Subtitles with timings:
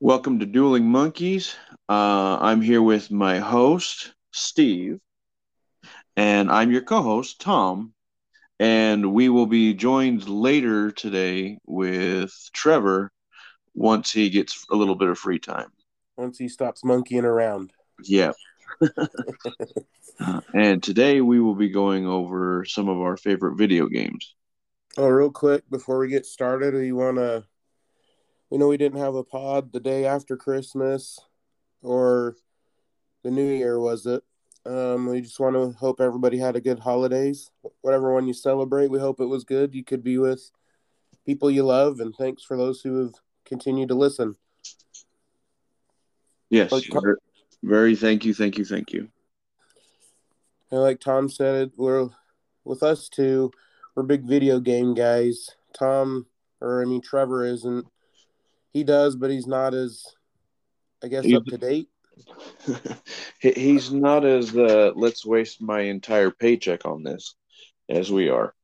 [0.00, 1.56] Welcome to Dueling Monkeys.
[1.88, 5.00] Uh, I'm here with my host, Steve,
[6.14, 7.94] and I'm your co host, Tom.
[8.60, 13.10] And we will be joined later today with Trevor
[13.74, 15.70] once he gets a little bit of free time.
[16.18, 17.72] Once he stops monkeying around.
[18.04, 18.32] Yeah.
[20.52, 24.34] And today we will be going over some of our favorite video games.
[24.96, 27.44] Oh, real quick before we get started, do you want to.
[28.50, 31.18] We know we didn't have a pod the day after Christmas
[31.82, 32.34] or
[33.22, 34.24] the New Year, was it?
[34.66, 37.50] Um, we just want to hope everybody had a good holidays.
[37.82, 39.74] Whatever one you celebrate, we hope it was good.
[39.74, 40.50] You could be with
[41.24, 44.34] people you love, and thanks for those who have continued to listen.
[46.50, 46.72] Yes,
[47.62, 49.08] very, thank you, thank you, thank you.
[50.70, 52.08] And like Tom said, we're
[52.64, 53.50] with us too.
[53.94, 55.50] We're big video game guys.
[55.72, 56.26] Tom,
[56.60, 57.86] or I mean Trevor, isn't.
[58.72, 60.04] He does, but he's not as,
[61.02, 61.88] I guess, up to date.
[63.40, 67.34] he's not as uh, let's waste my entire paycheck on this
[67.88, 68.54] as we are.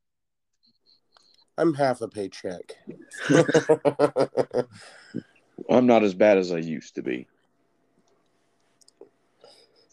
[1.57, 2.75] I'm half a paycheck.
[5.71, 7.29] I'm not as bad as I used to be.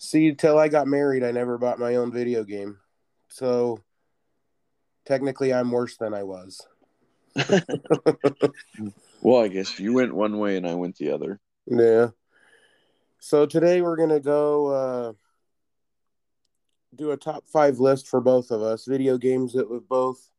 [0.04, 2.80] See, till I got married, I never bought my own video game.
[3.30, 3.84] So
[5.06, 6.60] technically, I'm worse than I was.
[9.22, 11.40] well, I guess you went one way and I went the other.
[11.68, 12.08] Yeah.
[13.20, 15.14] So today we're gonna go uh,
[16.96, 18.86] do a top five list for both of us.
[18.86, 20.32] Video games that we've both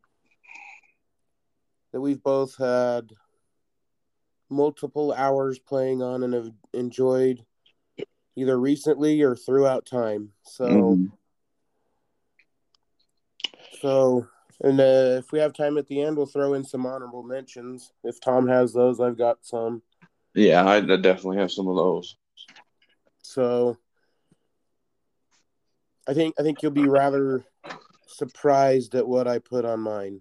[1.93, 3.13] that we've both had
[4.51, 7.47] multiple hours playing on and have enjoyed
[8.37, 10.31] either recently or throughout time.
[10.45, 11.07] So, mm-hmm.
[13.81, 14.27] so,
[14.61, 17.93] and uh, if we have time at the end, we'll throw in some honorable mentions.
[18.05, 19.83] If Tom has those, I've got some.
[20.35, 22.17] Yeah, I definitely have some of those.
[23.23, 23.77] So,
[26.09, 27.45] I think I think you'll be rather
[28.07, 30.21] surprised at what I put on mine.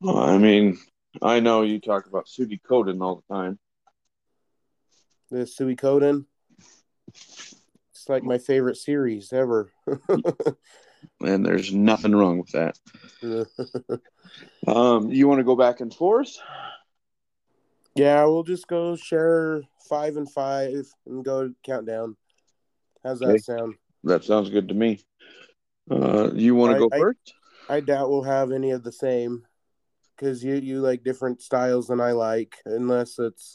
[0.00, 0.78] Well, I mean,
[1.20, 3.58] I know you talk about Suikoden all the time
[5.30, 6.26] the Suikoden.
[7.08, 9.70] It's like my favorite series ever.
[11.20, 12.78] and there's nothing wrong with that.
[14.66, 16.36] um, you want to go back and forth?
[17.94, 22.16] Yeah, we'll just go share five and five and go countdown.
[23.02, 23.38] How's that okay.
[23.38, 23.74] sound?
[24.04, 25.00] That sounds good to me.
[25.90, 27.34] Uh, you want to go I, first?
[27.68, 29.44] I doubt we'll have any of the same
[30.16, 33.54] because you you like different styles than I like, unless it's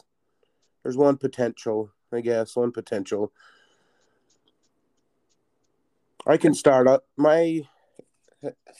[0.84, 3.32] there's one potential, I guess, one potential.
[6.26, 7.62] I can start up my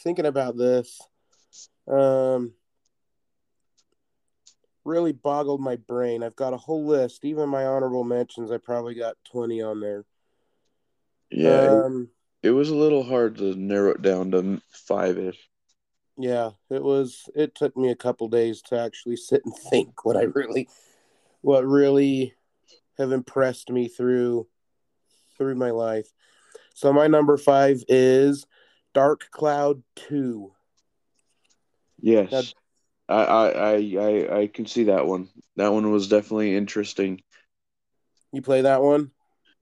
[0.03, 1.01] thinking about this.
[1.89, 2.53] Um,
[4.85, 6.23] really boggled my brain.
[6.23, 7.25] I've got a whole list.
[7.25, 10.05] Even my honorable mentions, I probably got twenty on there.
[11.31, 12.11] Yeah, um,
[12.43, 15.49] it, it was a little hard to narrow it down to five ish.
[16.17, 17.29] Yeah, it was.
[17.35, 20.69] It took me a couple days to actually sit and think what I really
[21.45, 22.33] what really
[22.97, 24.47] have impressed me through
[25.37, 26.09] through my life.
[26.73, 28.47] So my number five is
[28.95, 30.53] Dark Cloud Two.
[32.01, 32.55] Yes,
[33.11, 35.29] I, I I I can see that one.
[35.57, 37.21] That one was definitely interesting.
[38.33, 39.11] You play that one?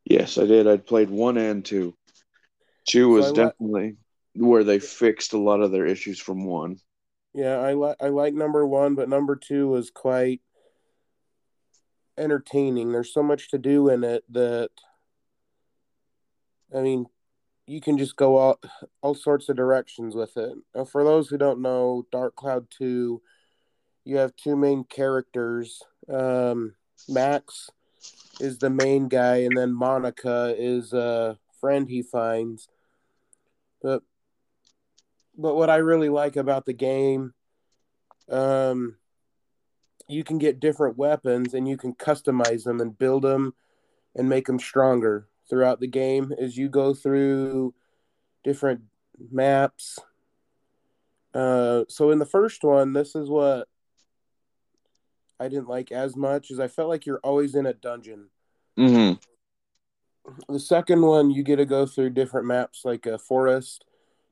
[0.05, 0.69] Yes, I did.
[0.69, 1.97] I played one and two.
[2.87, 3.97] Two was so definitely
[4.37, 6.79] where they fixed a lot of their issues from one.
[7.35, 10.41] Yeah, I like I like number one, but number two was quite
[12.19, 12.93] entertaining.
[12.93, 14.71] There's so much to do in it that
[16.75, 17.07] I mean,
[17.67, 18.61] you can just go all
[19.03, 20.57] all sorts of directions with it.
[20.75, 23.23] Now, for those who don't know, Dark Cloud Two,
[24.05, 25.83] you have two main characters.
[26.09, 26.75] Um,
[27.09, 27.71] Max
[28.41, 32.69] is the main guy, and then Monica is a friend he finds.
[33.81, 34.03] But
[35.37, 37.33] but what I really like about the game,
[38.29, 38.97] um,
[40.09, 43.55] you can get different weapons and you can customize them and build them
[44.15, 47.75] and make them stronger throughout the game as you go through
[48.45, 48.83] different
[49.31, 49.99] maps.
[51.35, 53.69] Uh, so in the first one, this is what
[55.41, 58.29] I didn't like as much as I felt like you're always in a dungeon.
[58.79, 59.15] Mm-hmm.
[60.53, 63.85] The second one, you get to go through different maps like a forest.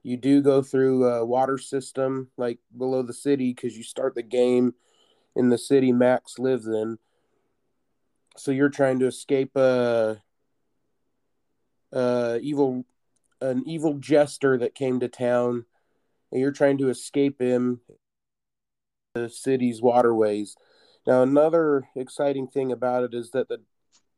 [0.02, 4.22] You do go through a water system like below the city because you start the
[4.22, 4.74] game
[5.36, 6.98] in the city Max lives in.
[8.36, 10.22] So you're trying to escape a,
[11.92, 12.84] a evil
[13.40, 15.64] an evil jester that came to town,
[16.30, 17.80] and you're trying to escape him.
[19.14, 20.56] The city's waterways.
[21.06, 23.60] Now, another exciting thing about it is that the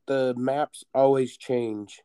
[0.06, 2.02] the maps always change.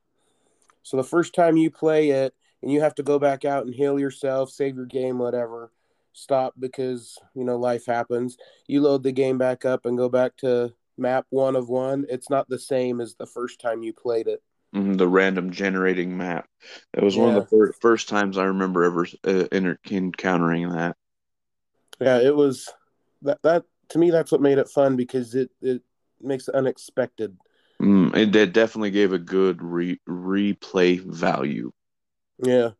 [0.84, 3.74] So the first time you play it, and you have to go back out and
[3.74, 5.72] heal yourself, save your game, whatever,
[6.18, 8.38] stop because you know life happens.
[8.68, 12.06] You load the game back up and go back to map one of one.
[12.10, 14.42] It's not the same as the first time you played it.
[14.76, 16.48] Mm-hmm, the random generating map.
[16.94, 17.24] That was yeah.
[17.24, 20.98] one of the fir- first times I remember ever uh, encountering that.
[22.00, 22.70] Yeah, it was
[23.22, 25.82] that that to me that's what made it fun because it it
[26.22, 27.38] makes it unexpected.
[27.82, 31.72] Mm, it, it definitely gave a good re- replay value.
[32.44, 32.72] Yeah,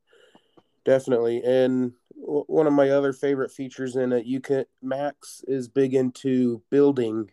[0.86, 1.44] definitely.
[1.44, 1.94] And
[2.28, 7.32] one of my other favorite features in it, you can Max is big into building,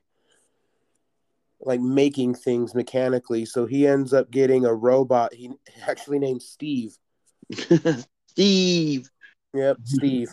[1.60, 3.44] like making things mechanically.
[3.44, 5.34] So he ends up getting a robot.
[5.34, 5.50] He
[5.88, 6.96] actually named Steve.
[8.28, 9.10] Steve.
[9.52, 10.30] Yep, Steve.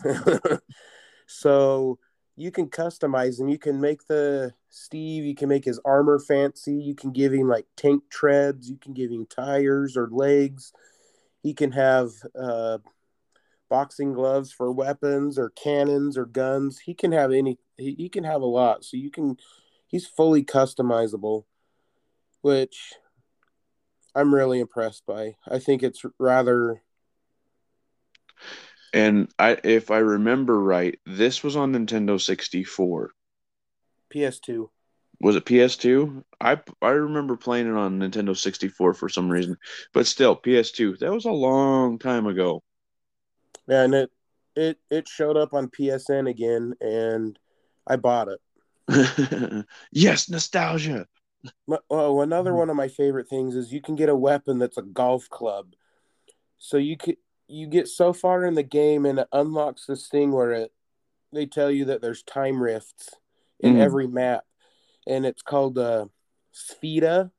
[1.28, 1.98] so
[2.36, 3.50] you can customize him.
[3.50, 6.74] You can make the Steve, you can make his armor fancy.
[6.74, 8.70] You can give him like tank treads.
[8.70, 10.72] You can give him tires or legs.
[11.42, 12.78] He can have uh,
[13.72, 16.78] boxing gloves for weapons or cannons or guns.
[16.78, 17.58] He can have any.
[17.78, 18.86] He, he can have a lot.
[18.86, 19.38] So you can.
[19.88, 21.46] He's fully customizable,
[22.42, 22.94] which
[24.14, 25.36] I'm really impressed by.
[25.50, 26.84] I think it's rather
[28.94, 33.12] and I, if I remember right, this was on Nintendo 64.
[34.14, 34.70] PS2.
[35.22, 36.24] Was it PS2?
[36.42, 39.56] I I remember playing it on Nintendo 64 for some reason,
[39.94, 41.00] but still PS2.
[41.00, 42.64] That was a long time ago.
[43.72, 44.12] Yeah, and it
[44.54, 47.40] it it showed up on PSN again, and
[47.88, 49.66] I bought it.
[49.94, 51.08] yes, nostalgia.
[51.90, 54.82] Oh, another one of my favorite things is you can get a weapon that's a
[54.82, 55.68] golf club.
[56.58, 57.16] So you could
[57.48, 60.74] you get so far in the game and it unlocks this thing where it
[61.32, 63.10] they tell you that there's time rifts
[63.62, 63.82] in mm-hmm.
[63.82, 64.44] every map
[65.08, 66.06] and it's called uh
[66.54, 67.32] Spheda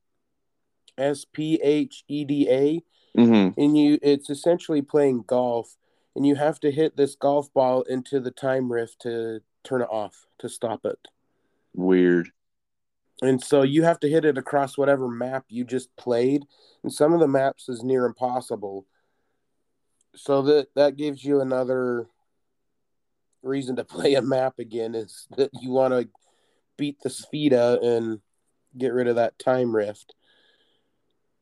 [0.98, 2.82] S P H E D A
[3.18, 3.60] mm-hmm.
[3.60, 5.76] and you it's essentially playing golf
[6.14, 9.88] and you have to hit this golf ball into the time rift to turn it
[9.90, 10.98] off to stop it.
[11.74, 12.30] Weird.
[13.22, 16.44] And so you have to hit it across whatever map you just played.
[16.82, 18.86] And some of the maps is near impossible.
[20.14, 22.06] So that that gives you another
[23.42, 26.08] reason to play a map again is that you want to
[26.76, 28.20] beat the Spheda and
[28.76, 30.14] get rid of that time rift.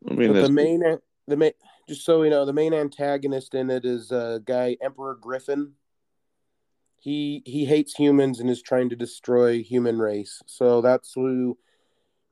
[0.08, 0.82] I mean, the main
[1.26, 1.52] the main
[1.90, 5.72] just so you know, the main antagonist in it is a guy Emperor Griffon.
[7.00, 10.40] He he hates humans and is trying to destroy human race.
[10.46, 11.58] So that's who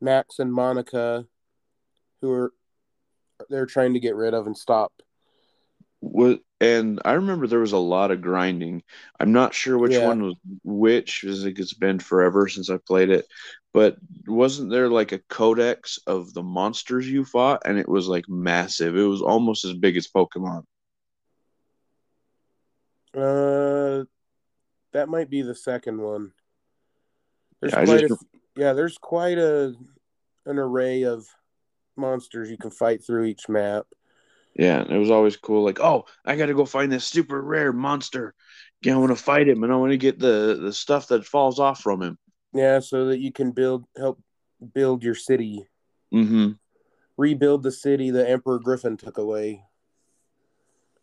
[0.00, 1.26] Max and Monica,
[2.22, 2.52] who are
[3.50, 4.93] they're trying to get rid of and stop
[6.00, 8.83] was and I remember there was a lot of grinding.
[9.21, 10.06] I'm not sure which yeah.
[10.06, 10.35] one was
[10.65, 13.27] which, as it's been forever since I played it.
[13.73, 13.97] But
[14.27, 18.97] wasn't there like a codex of the monsters you fought, and it was like massive?
[18.97, 20.65] It was almost as big as Pokemon.
[23.15, 24.05] Uh,
[24.93, 26.33] that might be the second one.
[27.61, 28.12] There's yeah, quite just...
[28.12, 29.75] a, yeah, there's quite a
[30.47, 31.27] an array of
[31.97, 33.87] monsters you can fight through each map.
[34.58, 35.64] Yeah, it was always cool.
[35.64, 38.34] Like, oh, I got to go find this super rare monster.
[38.82, 41.24] Yeah, I want to fight him, and I want to get the the stuff that
[41.24, 42.19] falls off from him.
[42.53, 44.20] Yeah, so that you can build help
[44.74, 45.69] build your city.
[46.12, 46.53] Mm-hmm.
[47.17, 49.62] Rebuild the city the Emperor Griffon took away,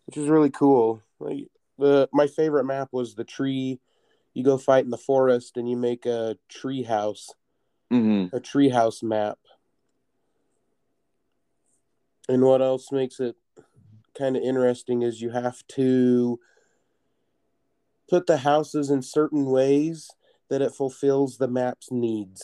[0.06, 1.02] which is really cool.
[1.20, 1.48] Like
[1.80, 3.80] the my favorite map was the tree.
[4.34, 7.30] You go fight in the forest, and you make a tree house.
[7.92, 8.36] Mm-hmm.
[8.36, 9.38] A tree house map.
[12.28, 13.36] And what else makes it
[14.18, 16.40] kind of interesting is you have to
[18.10, 20.10] put the houses in certain ways
[20.50, 22.44] that it fulfills the map's needs.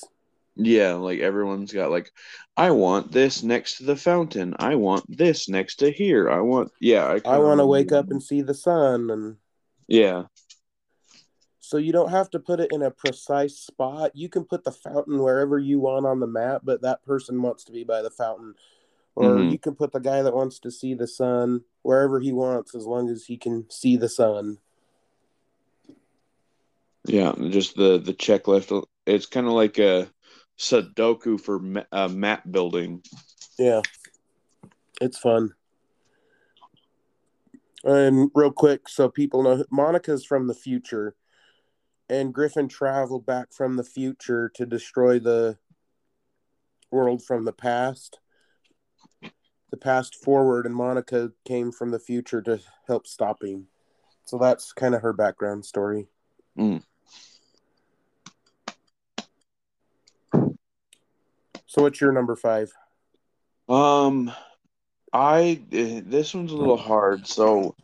[0.55, 2.11] Yeah, like everyone's got like,
[2.57, 4.55] I want this next to the fountain.
[4.59, 6.29] I want this next to here.
[6.29, 7.05] I want yeah.
[7.25, 9.37] I, I want to wake up and see the sun and
[9.87, 10.23] yeah.
[11.59, 14.11] So you don't have to put it in a precise spot.
[14.13, 17.63] You can put the fountain wherever you want on the map, but that person wants
[17.65, 18.55] to be by the fountain
[19.15, 19.49] or mm-hmm.
[19.49, 22.85] you can put the guy that wants to see the sun wherever he wants as
[22.85, 24.57] long as he can see the sun.
[27.05, 28.85] Yeah just the the checklist.
[29.05, 30.09] It's kind of like a
[30.57, 33.01] sudoku for ma- uh, map building.
[33.57, 33.81] Yeah.
[35.01, 35.53] It's fun.
[37.83, 41.15] And real quick so people know monica's from the future
[42.09, 45.57] and griffon traveled back from the future to destroy the
[46.91, 48.19] world from the past
[49.71, 53.67] the past forward, and Monica came from the future to help stop him.
[54.25, 56.07] So that's kind of her background story.
[56.57, 56.83] Mm.
[61.65, 62.71] So what's your number five?
[63.69, 64.31] Um,
[65.13, 67.25] I this one's a little hard.
[67.27, 67.75] So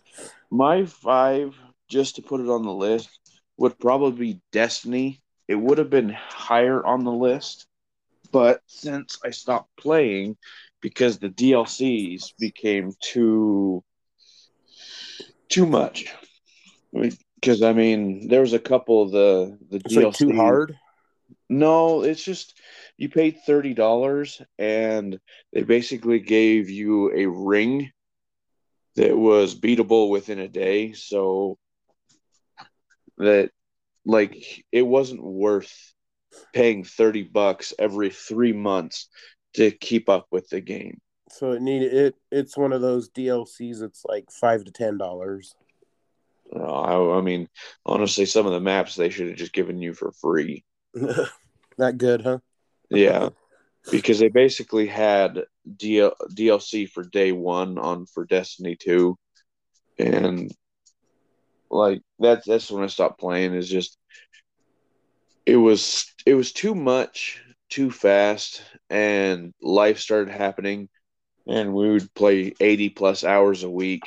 [0.51, 1.55] my five,
[1.87, 3.09] just to put it on the list,
[3.57, 5.21] would probably be Destiny.
[5.47, 7.67] It would have been higher on the list,
[8.33, 10.35] but since I stopped playing
[10.81, 13.83] because the DLCs became too
[15.49, 16.13] too much.
[17.35, 20.75] Because I mean, there was a couple of the the It's like too hard.
[21.49, 22.59] No, it's just
[22.97, 25.19] you paid thirty dollars and
[25.53, 27.91] they basically gave you a ring
[28.95, 30.93] that was beatable within a day.
[30.93, 31.57] So
[33.17, 33.51] that
[34.05, 35.93] like it wasn't worth
[36.53, 39.09] paying 30 bucks every three months
[39.57, 40.99] to keep up with the game.
[41.29, 42.15] So it needed it.
[42.31, 43.81] It's one of those DLCs.
[43.81, 45.55] It's like five to ten dollars.
[46.55, 47.49] Uh, I, I mean,
[47.85, 50.63] honestly, some of the maps they should have just given you for free.
[51.77, 52.39] Not good, huh?
[52.89, 53.29] Yeah,
[53.91, 59.17] because they basically had DL, DLC for day one on for Destiny two,
[59.99, 60.49] and
[61.69, 63.53] like that's that's when I stopped playing.
[63.53, 63.97] Is just
[65.45, 70.89] it was it was too much, too fast, and life started happening,
[71.47, 74.03] and we would play eighty plus hours a week,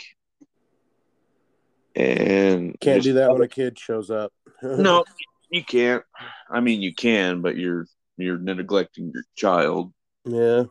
[1.96, 4.32] and Can't do that when a kid shows up.
[4.62, 5.04] no,
[5.50, 6.04] you can't.
[6.50, 7.86] I mean, you can, but you're
[8.16, 9.92] you're neglecting your child.
[10.24, 10.64] Yeah.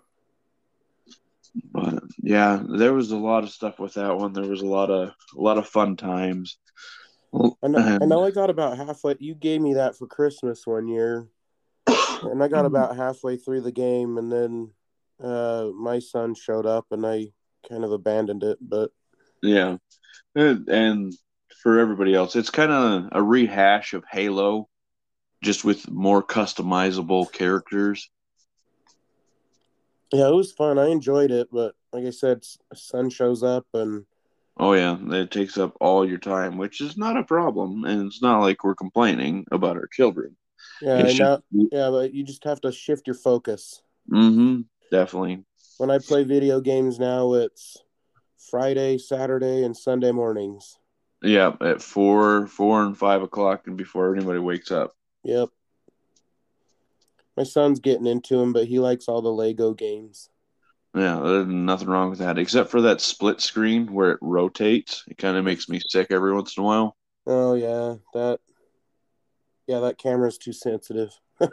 [1.72, 4.34] But yeah, there was a lot of stuff with that one.
[4.34, 6.58] There was a lot of a lot of fun times.
[7.34, 9.16] I know, I know I got about halfway.
[9.20, 11.28] You gave me that for Christmas one year,
[12.24, 14.72] and I got about halfway through the game, and then
[15.24, 17.28] uh, my son showed up, and I
[17.68, 18.58] kind of abandoned it.
[18.62, 18.92] But
[19.42, 19.78] Yeah,
[20.36, 21.14] and,
[21.62, 24.70] for everybody else, it's kind of a rehash of Halo,
[25.44, 28.10] just with more customizable characters.
[30.14, 30.80] yeah, it was fun.
[30.80, 34.06] I enjoyed it, but like I said, s- son shows up, and
[34.58, 38.22] Oh yeah, it takes up all your time, which is not a problem, and it's
[38.22, 40.36] not like we're complaining about our children.
[40.82, 43.82] Yeah, now, yeah, but you just have to shift your focus.
[44.12, 44.62] Mm-hmm.
[44.92, 45.44] definitely.
[45.78, 47.78] When I play video games now, it's
[48.50, 50.78] Friday, Saturday, and Sunday mornings.
[51.22, 54.94] Yeah, at four, four and five o'clock, and before anybody wakes up.
[55.24, 55.50] Yep.
[57.36, 60.30] My son's getting into them, but he likes all the Lego games.
[60.96, 65.04] Yeah, there's nothing wrong with that, except for that split screen where it rotates.
[65.08, 66.98] It kind of makes me sick every once in a while.
[67.28, 68.40] Oh yeah, that.
[69.70, 71.12] Yeah, that camera's too sensitive.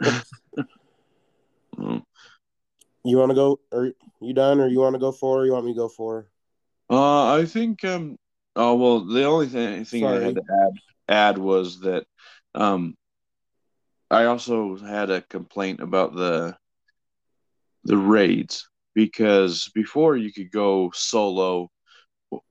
[1.77, 2.01] Mm.
[3.03, 3.59] You want to go?
[3.71, 4.59] Or you done?
[4.59, 5.41] Or you want to go for?
[5.41, 6.27] Or you want me to go for?
[6.89, 8.17] Uh, I think um.
[8.55, 10.73] Oh well, the only thing, thing I had to add
[11.07, 12.05] add was that
[12.55, 12.95] um,
[14.09, 16.57] I also had a complaint about the
[17.83, 21.69] the raids because before you could go solo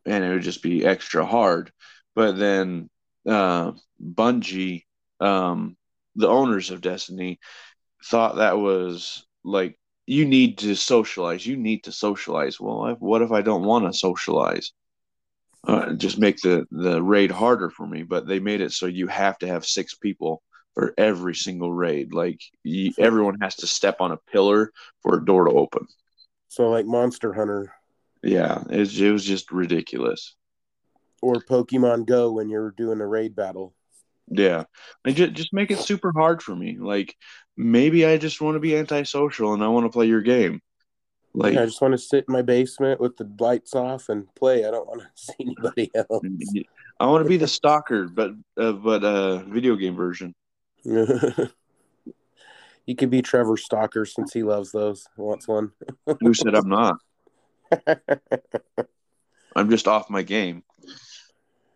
[0.04, 1.72] and it would just be extra hard,
[2.14, 2.88] but then
[3.28, 4.85] uh, Bungie,
[5.20, 5.76] um,
[6.16, 7.38] the owners of Destiny,
[8.04, 11.46] thought that was like you need to socialize.
[11.46, 12.60] You need to socialize.
[12.60, 14.72] Well, what if I don't want to socialize?
[15.66, 18.02] Uh, just make the the raid harder for me.
[18.02, 20.42] But they made it so you have to have six people
[20.74, 22.12] for every single raid.
[22.12, 25.86] Like you, everyone has to step on a pillar for a door to open.
[26.48, 27.72] So like Monster Hunter
[28.22, 30.34] Yeah, it, it was just ridiculous.
[31.20, 33.74] or Pokemon Go when you're doing a raid battle.
[34.28, 34.64] Yeah,
[35.04, 36.76] and just just make it super hard for me.
[36.78, 37.14] Like
[37.56, 40.60] maybe I just want to be antisocial and I want to play your game.
[41.32, 44.32] Like Yeah, I just want to sit in my basement with the lights off and
[44.34, 44.64] play.
[44.64, 46.24] I don't want to see anybody else.
[46.98, 50.34] I want to be the stalker, but uh, but uh, video game version.
[50.84, 51.50] you
[52.96, 55.06] could be Trevor Stalker since he loves those.
[55.16, 55.72] Wants one.
[56.20, 56.96] Who said I'm not?
[59.56, 60.62] I'm just off my game.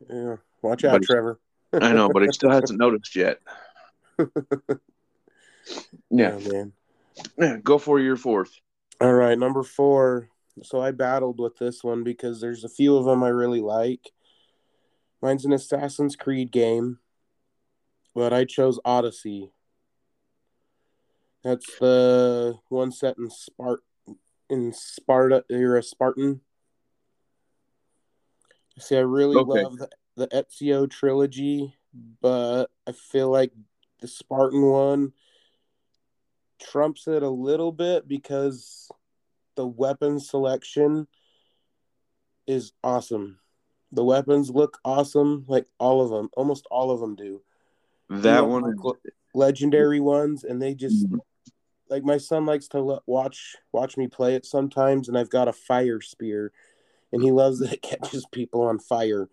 [0.09, 0.37] Yeah.
[0.62, 1.40] Watch out, But- Trevor.
[1.72, 3.38] I know, but he still hasn't noticed yet.
[6.10, 6.72] Yeah, Oh, man.
[7.38, 7.56] yeah.
[7.62, 8.50] Go for your fourth.
[9.00, 10.28] All right, number four.
[10.62, 14.10] So I battled with this one because there's a few of them I really like.
[15.22, 16.98] Mine's an Assassin's Creed game,
[18.14, 19.52] but I chose Odyssey.
[21.44, 23.78] That's the one set in Spart
[24.48, 25.44] in Sparta.
[25.48, 26.40] You're a Spartan.
[28.78, 29.62] See, I really Okay.
[29.62, 29.88] love the,
[30.20, 31.74] the Ezio trilogy,
[32.20, 33.52] but I feel like
[34.00, 35.14] the Spartan one
[36.60, 38.90] trumps it a little bit because
[39.54, 41.08] the weapon selection
[42.46, 43.38] is awesome.
[43.92, 47.40] The weapons look awesome, like all of them, almost all of them do.
[48.10, 48.74] That one,
[49.34, 51.16] legendary ones, and they just mm-hmm.
[51.88, 55.52] like my son likes to watch watch me play it sometimes, and I've got a
[55.52, 56.52] fire spear,
[57.10, 59.30] and he loves that it catches people on fire.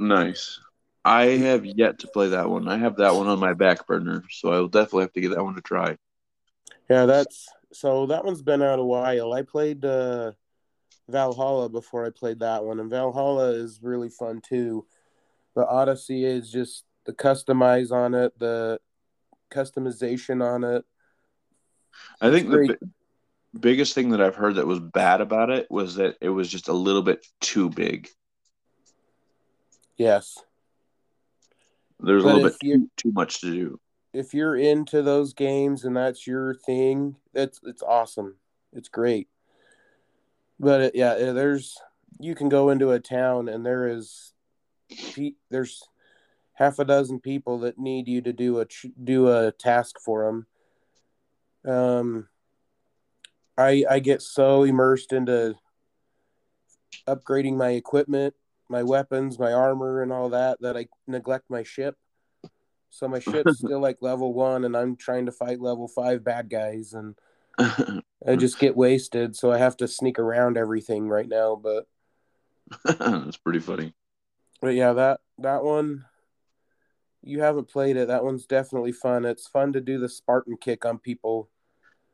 [0.00, 0.58] Nice.
[1.04, 2.68] I have yet to play that one.
[2.68, 5.34] I have that one on my back burner, so I will definitely have to get
[5.34, 5.96] that one to try.
[6.88, 9.34] Yeah, that's so that one's been out a while.
[9.34, 10.32] I played uh,
[11.08, 14.86] Valhalla before I played that one, and Valhalla is really fun too.
[15.54, 18.80] The Odyssey is just the customize on it, the
[19.52, 20.84] customization on it.
[22.22, 22.78] I think the
[23.58, 26.68] biggest thing that I've heard that was bad about it was that it was just
[26.68, 28.08] a little bit too big.
[30.00, 30.38] Yes.
[32.00, 33.80] There's but a little bit too, too much to do.
[34.14, 38.36] If you're into those games and that's your thing, that's it's awesome.
[38.72, 39.28] It's great.
[40.58, 41.76] But it, yeah, there's
[42.18, 44.32] you can go into a town and there is
[45.50, 45.82] there's
[46.54, 48.66] half a dozen people that need you to do a
[49.04, 50.24] do a task for
[51.64, 51.74] them.
[51.74, 52.28] Um,
[53.58, 55.56] I I get so immersed into
[57.06, 58.34] upgrading my equipment
[58.70, 61.96] my weapons, my armor, and all that that I neglect my ship.
[62.88, 66.48] So my ship's still like level one, and I'm trying to fight level five bad
[66.48, 67.16] guys, and
[68.26, 69.36] I just get wasted.
[69.36, 71.56] So I have to sneak around everything right now.
[71.56, 71.86] But
[72.84, 73.92] that's pretty funny.
[74.60, 76.04] But yeah, that that one,
[77.22, 78.08] you haven't played it.
[78.08, 79.24] That one's definitely fun.
[79.24, 81.50] It's fun to do the Spartan kick on people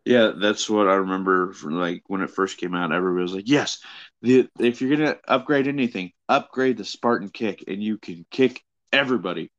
[0.07, 2.93] yeah, that's what I remember from like when it first came out.
[2.93, 3.81] Everybody was like, "Yes,
[4.23, 9.51] the, if you're gonna upgrade anything, upgrade the Spartan kick, and you can kick everybody."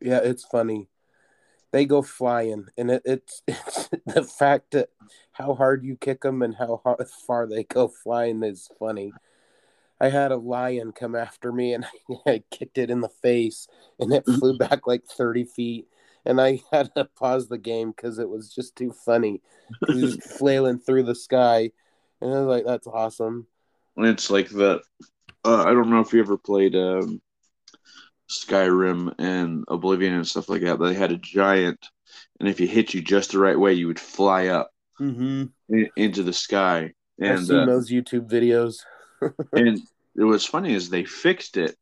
[0.00, 0.88] Yeah, it's funny.
[1.72, 4.88] They go flying, and it, it's it's the fact that
[5.32, 9.12] how hard you kick them and how hard, far they go flying is funny.
[10.00, 11.84] I had a lion come after me, and
[12.26, 13.68] I kicked it in the face,
[14.00, 15.86] and it flew back like thirty feet
[16.24, 19.40] and I had to pause the game because it was just too funny.
[19.88, 21.70] He was flailing through the sky,
[22.20, 23.46] and I was like, "That's awesome."
[23.96, 24.82] It's like that.
[25.44, 27.20] Uh, I don't know if you ever played um,
[28.30, 31.84] Skyrim and Oblivion and stuff like that, but they had a giant,
[32.40, 35.44] and if you hit you just the right way, you would fly up mm-hmm.
[35.68, 36.92] in, into the sky.
[37.18, 38.78] And I've seen uh, those YouTube videos.
[39.52, 39.80] and
[40.16, 41.76] it was funny is they fixed it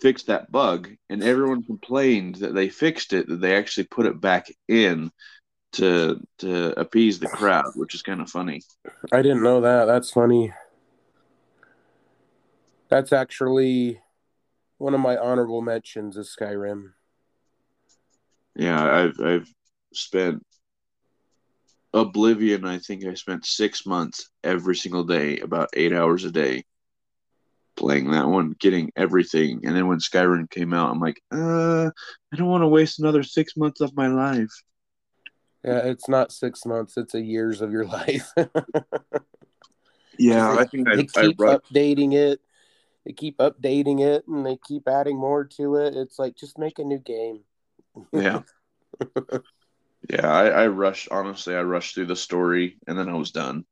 [0.00, 4.20] fixed that bug, and everyone complained that they fixed it, that they actually put it
[4.20, 5.10] back in
[5.72, 8.62] to to appease the crowd, which is kind of funny.
[9.12, 9.86] I didn't know that.
[9.86, 10.52] That's funny.
[12.88, 14.00] That's actually
[14.78, 16.92] one of my honorable mentions is Skyrim.
[18.54, 19.54] Yeah, I've I've
[19.94, 20.44] spent
[21.94, 22.66] Oblivion.
[22.66, 26.64] I think I spent six months every single day, about eight hours a day
[27.76, 29.60] playing that one, getting everything.
[29.64, 31.90] And then when Skyrim came out, I'm like, uh,
[32.32, 34.52] I don't want to waste another six months of my life.
[35.64, 38.32] Yeah, it's not six months; it's a years of your life.
[40.18, 42.40] yeah, they, I think they I, keep I updating it.
[43.04, 45.94] They keep updating it, and they keep adding more to it.
[45.96, 47.40] It's like just make a new game.
[48.12, 48.42] yeah,
[50.10, 50.26] yeah.
[50.26, 51.08] I, I rushed.
[51.10, 53.64] Honestly, I rushed through the story, and then I was done.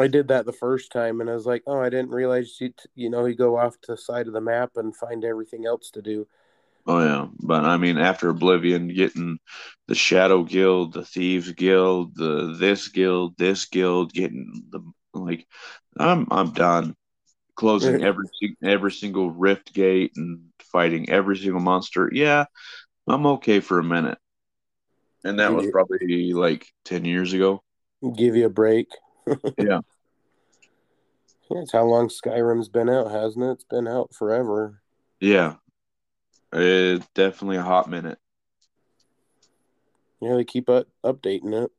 [0.00, 2.72] I did that the first time, and I was like, "Oh, I didn't realize you,
[2.94, 5.90] you know, you go off to the side of the map and find everything else
[5.92, 6.26] to do."
[6.86, 9.38] Oh yeah, but I mean, after Oblivion, getting
[9.86, 14.80] the Shadow Guild, the Thieves Guild, the this guild, this guild, getting the
[15.12, 15.46] like,
[15.98, 16.96] I'm I'm done.
[17.56, 18.26] Closing every
[18.64, 20.40] every single rift gate and
[20.72, 22.10] fighting every single monster.
[22.12, 22.46] Yeah,
[23.08, 24.18] I'm okay for a minute.
[25.24, 27.62] And that was probably like ten years ago.
[28.16, 28.88] Give you a break
[29.58, 29.80] yeah.
[31.50, 33.50] That's how long Skyrim's been out, hasn't it?
[33.50, 34.82] It's been out forever.
[35.20, 35.54] Yeah.
[36.52, 38.18] It's definitely a hot minute.
[40.20, 41.70] Yeah, they keep up, updating it.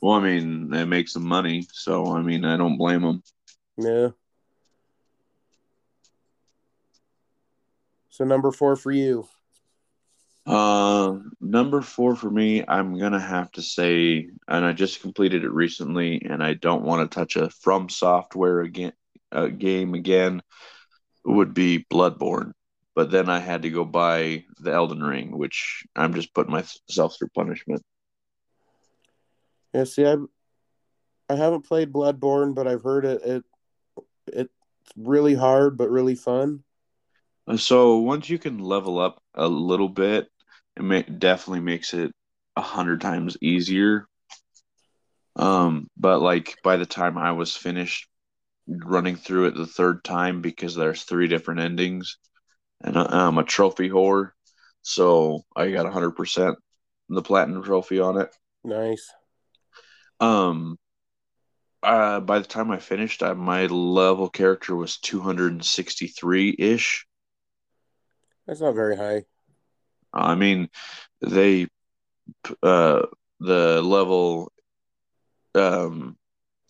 [0.00, 3.22] Well, I mean, they make some money, so I mean, I don't blame them.
[3.76, 4.08] Yeah.
[8.08, 9.28] So number four for you.
[10.50, 15.52] Uh, number four for me, I'm gonna have to say, and I just completed it
[15.52, 18.92] recently, and I don't want to touch a From Software again,
[19.30, 20.42] a game again.
[21.24, 22.50] Would be Bloodborne,
[22.96, 27.16] but then I had to go buy the Elden Ring, which I'm just putting myself
[27.16, 27.82] through punishment.
[29.72, 30.16] Yeah, see, I
[31.28, 33.44] I haven't played Bloodborne, but I've heard it it
[34.26, 34.50] it's
[34.96, 36.64] really hard but really fun.
[37.56, 40.28] So once you can level up a little bit,
[40.76, 42.12] it may, definitely makes it
[42.56, 44.06] a hundred times easier.
[45.36, 48.08] Um, but like by the time I was finished
[48.66, 52.18] running through it the third time because there's three different endings,
[52.82, 54.30] and I'm a trophy whore,
[54.82, 56.58] so I got 100 percent
[57.08, 58.30] the platinum trophy on it.
[58.64, 59.10] Nice.
[60.20, 60.78] Um,
[61.82, 67.06] uh, by the time I finished, I, my level character was 263 ish.
[68.46, 69.24] That's not very high.
[70.12, 70.68] I mean,
[71.20, 71.66] they
[72.62, 73.02] uh
[73.40, 74.52] the level
[75.54, 76.16] um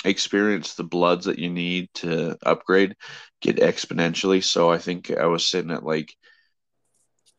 [0.05, 2.97] experience the bloods that you need to upgrade
[3.41, 4.43] get exponentially.
[4.43, 6.15] So I think I was sitting at like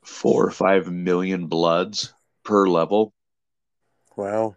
[0.05, 3.13] four or five million bloods per level.
[4.15, 4.55] Wow.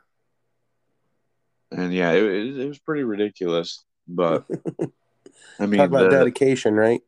[1.71, 2.23] And yeah, it,
[2.59, 3.85] it, was pretty ridiculous.
[4.07, 4.45] But
[5.59, 7.03] I mean, Talk about the- dedication, right?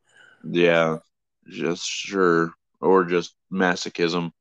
[0.45, 0.99] yeah,
[1.49, 4.33] just sure, or just masochism.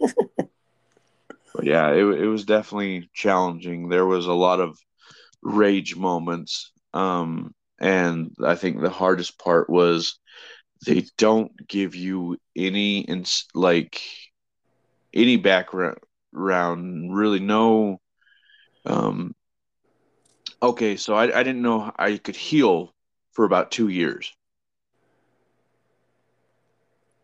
[1.54, 3.88] but yeah, it it was definitely challenging.
[3.88, 4.78] There was a lot of
[5.42, 10.18] rage moments, um, and I think the hardest part was
[10.86, 14.00] they don't give you any ins like
[15.12, 15.98] any background,
[16.32, 18.00] really no.
[18.86, 19.34] Um,
[20.62, 22.94] okay, so I I didn't know I could heal
[23.32, 24.32] for about two years.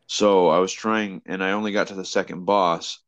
[0.06, 3.00] So I was trying, and I only got to the second boss,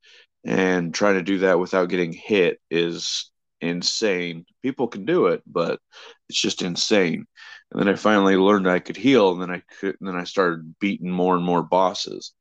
[0.45, 3.31] and trying to do that without getting hit is
[3.61, 4.45] insane.
[4.63, 5.81] People can do it, but
[6.29, 7.27] it's just insane.
[7.71, 10.25] And then I finally learned I could heal, and then I could, and then I
[10.25, 12.33] started beating more and more bosses.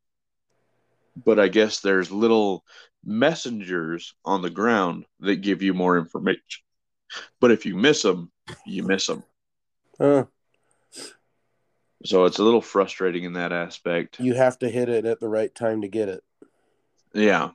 [1.25, 2.63] But I guess there's little
[3.03, 6.63] messengers on the ground that give you more information.
[7.39, 8.31] But if you miss them,
[8.65, 9.23] you miss them.
[9.99, 10.25] Uh,
[12.05, 14.19] So it's a little frustrating in that aspect.
[14.19, 16.23] you have to hit it at the right time to get it.
[17.13, 17.51] Yeah.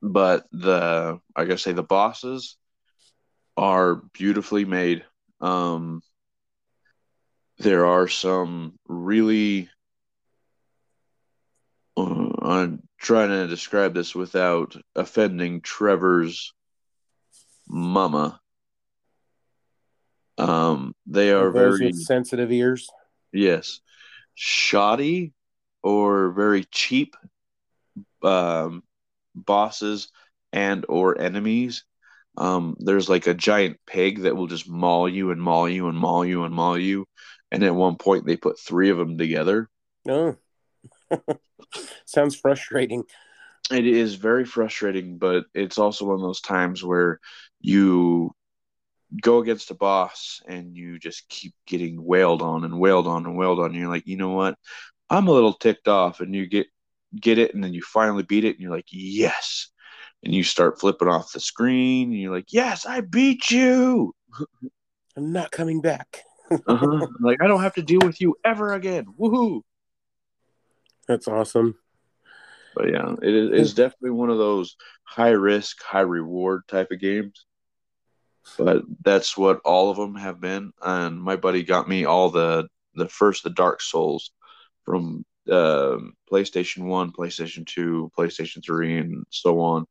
[0.00, 2.56] But the I gotta say the bosses
[3.56, 5.04] are beautifully made.
[5.40, 6.02] Um
[7.58, 9.70] there are some really
[11.96, 16.52] uh, I'm trying to describe this without offending Trevor's
[17.68, 18.40] mama.
[20.38, 22.90] Um they are very sensitive ears.
[23.32, 23.80] Yes.
[24.34, 25.32] Shoddy
[25.82, 27.16] or very cheap
[28.22, 28.82] um,
[29.34, 30.08] bosses
[30.52, 31.84] and or enemies.
[32.36, 35.98] Um, there's like a giant pig that will just maul you and maul you and
[35.98, 37.06] maul you and maul you.
[37.50, 39.68] And at one point they put three of them together.
[40.04, 40.36] No.
[42.06, 43.04] Sounds frustrating.
[43.70, 47.20] It is very frustrating, but it's also one of those times where
[47.60, 48.32] you
[49.20, 53.36] go against a boss and you just keep getting wailed on and wailed on and
[53.36, 53.66] wailed on.
[53.66, 54.56] And you're like, you know what?
[55.10, 56.66] I'm a little ticked off, and you get
[57.14, 59.68] get it, and then you finally beat it, and you're like, yes.
[60.24, 64.14] And you start flipping off the screen, and you're like, yes, I beat you.
[65.16, 66.22] I'm not coming back.
[66.66, 67.06] Uh-huh.
[67.20, 69.06] like I don't have to deal with you ever again.
[69.18, 69.62] Woohoo!
[71.08, 71.76] That's awesome.
[72.74, 77.00] But yeah, it is it's definitely one of those high risk, high reward type of
[77.00, 77.46] games.
[78.58, 80.72] But that's what all of them have been.
[80.82, 84.32] And my buddy got me all the the first the Dark Souls
[84.84, 89.86] from um PlayStation One, PlayStation Two, PlayStation Three, and so on.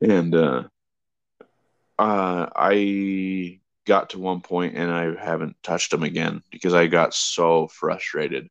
[0.00, 0.64] And uh,
[1.98, 7.12] uh, I got to one point and I haven't touched them again because I got
[7.12, 8.48] so frustrated.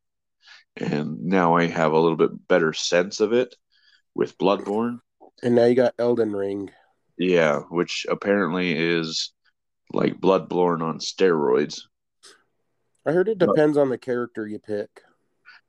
[0.75, 3.55] And now I have a little bit better sense of it
[4.13, 4.99] with Bloodborne.
[5.41, 6.69] And now you got Elden Ring.
[7.19, 9.33] Yeah, which apparently is
[9.91, 11.81] like Bloodborne on steroids.
[13.05, 14.89] I heard it depends on the character you pick.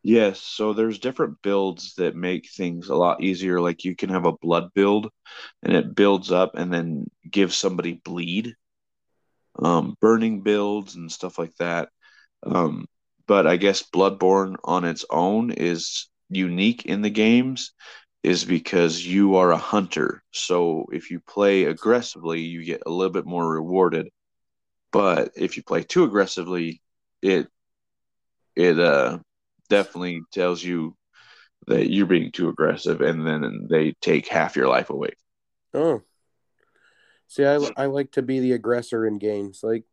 [0.03, 3.61] Yes, so there's different builds that make things a lot easier.
[3.61, 5.11] Like you can have a blood build
[5.63, 8.55] and it builds up and then gives somebody bleed.
[9.59, 11.89] Um, burning builds and stuff like that.
[12.45, 12.87] Um,
[13.27, 17.73] but I guess Bloodborne on its own is unique in the games
[18.23, 20.23] is because you are a hunter.
[20.33, 24.09] So if you play aggressively, you get a little bit more rewarded.
[24.93, 26.83] But if you play too aggressively,
[27.23, 27.49] it
[28.57, 29.19] it uh
[29.69, 30.97] definitely tells you
[31.67, 35.11] that you're being too aggressive and then they take half your life away.
[35.73, 36.03] Oh.
[37.29, 39.61] See, I, I like to be the aggressor in games.
[39.63, 39.85] Like,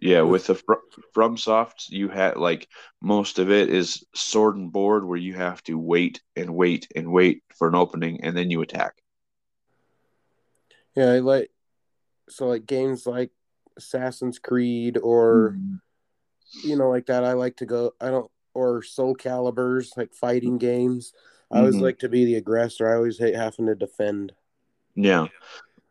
[0.00, 0.74] Yeah, with the fr-
[1.14, 2.68] FromSoft, you had like
[3.02, 7.12] most of it is sword and board where you have to wait and wait and
[7.12, 8.94] wait for an opening and then you attack.
[10.96, 11.50] yeah, I like,
[12.28, 13.30] so like games like
[13.76, 15.56] Assassin's Creed or,
[16.64, 17.22] you know, like that.
[17.24, 21.12] I like to go, I don't, or Soul Caliburs, like fighting games.
[21.52, 21.82] I always Mhm.
[21.82, 22.88] like to be the aggressor.
[22.88, 24.32] I always hate having to defend.
[24.94, 25.28] Yeah.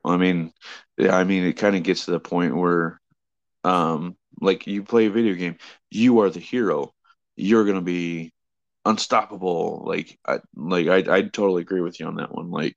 [0.04, 0.54] I mean,
[0.98, 3.00] yeah, I mean, it kind of gets to the point where,
[3.64, 5.58] um, like you play a video game,
[5.90, 6.94] you are the hero.
[7.36, 8.34] You're gonna be
[8.86, 9.84] unstoppable.
[9.86, 12.52] Like I like I I totally agree with you on that one.
[12.52, 12.76] Like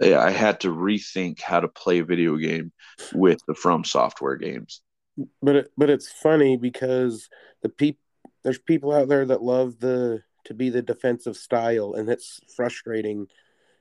[0.00, 2.72] I had to rethink how to play a video game
[3.14, 4.82] with the From Software games.
[5.42, 7.28] But it, but it's funny because
[7.62, 7.98] the peop
[8.44, 13.26] there's people out there that love the to be the defensive style, and it's frustrating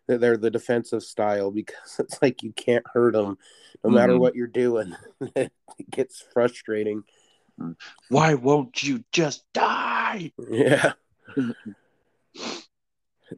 [0.08, 3.38] that they're the defensive style because it's like you can't hurt them
[3.84, 4.22] no matter mm-hmm.
[4.22, 4.96] what you're doing.
[5.36, 5.52] it
[5.90, 7.04] gets frustrating.
[8.10, 10.32] Why won't you just die?
[10.50, 10.94] Yeah.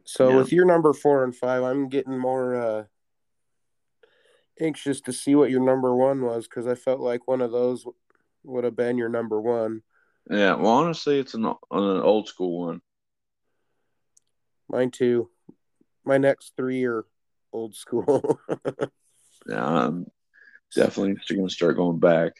[0.04, 0.36] so yeah.
[0.36, 2.84] with your number four and five, I'm getting more uh,
[4.60, 7.84] anxious to see what your number one was because I felt like one of those
[8.44, 9.82] would have been your number one.
[10.30, 12.80] Yeah, well, honestly, it's an, an old school one.
[14.68, 15.30] Mine too.
[16.08, 17.04] My next three are
[17.52, 18.40] old school.
[19.46, 20.06] yeah, I'm
[20.74, 22.32] definitely going to start going back.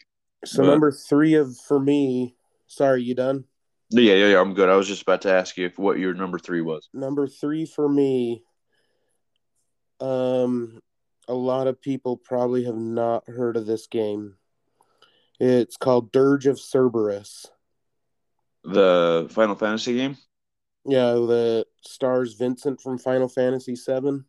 [0.46, 0.70] So but...
[0.70, 2.35] number three of for me.
[2.66, 3.44] Sorry, you done?
[3.90, 4.40] Yeah, yeah, yeah.
[4.40, 4.70] I'm good.
[4.70, 6.88] I was just about to ask you if what your number three was.
[6.94, 8.42] Number three for me.
[10.00, 10.81] Um,
[11.28, 14.37] a lot of people probably have not heard of this game.
[15.38, 17.44] It's called Dirge of Cerberus.
[18.64, 20.16] The Final Fantasy game?
[20.88, 24.20] Yeah, the stars Vincent from Final Fantasy VII.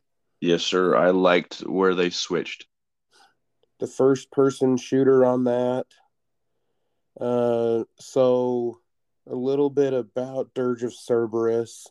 [0.42, 0.94] Yes, sir.
[0.94, 2.68] I liked where they switched.
[3.80, 5.86] The first person shooter on that.
[7.20, 8.82] Uh, so
[9.26, 11.88] a little bit about Dirge of Cerberus.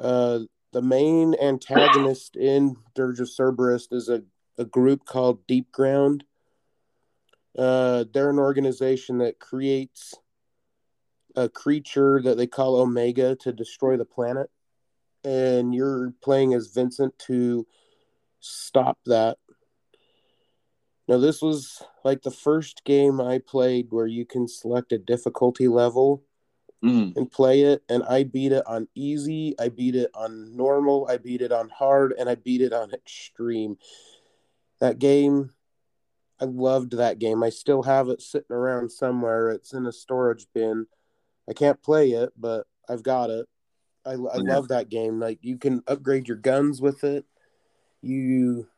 [0.00, 0.40] Uh,
[0.72, 4.24] the main antagonist in Dirge of Cerberus is a,
[4.58, 6.24] a group called Deep Ground.
[7.56, 10.14] Uh, they're an organization that creates
[11.36, 14.50] a creature that they call Omega to destroy the planet.
[15.24, 17.66] And you're playing as Vincent to
[18.40, 19.38] stop that.
[21.08, 25.68] Now, this was like the first game I played where you can select a difficulty
[25.68, 26.22] level
[26.82, 27.14] mm.
[27.16, 27.82] and play it.
[27.88, 31.68] And I beat it on easy, I beat it on normal, I beat it on
[31.68, 33.76] hard, and I beat it on extreme.
[34.80, 35.50] That game,
[36.40, 37.42] I loved that game.
[37.42, 39.50] I still have it sitting around somewhere.
[39.50, 40.86] It's in a storage bin.
[41.48, 43.46] I can't play it, but I've got it.
[44.06, 44.54] I, I yeah.
[44.54, 45.18] love that game.
[45.20, 47.24] Like you can upgrade your guns with it.
[48.02, 48.68] You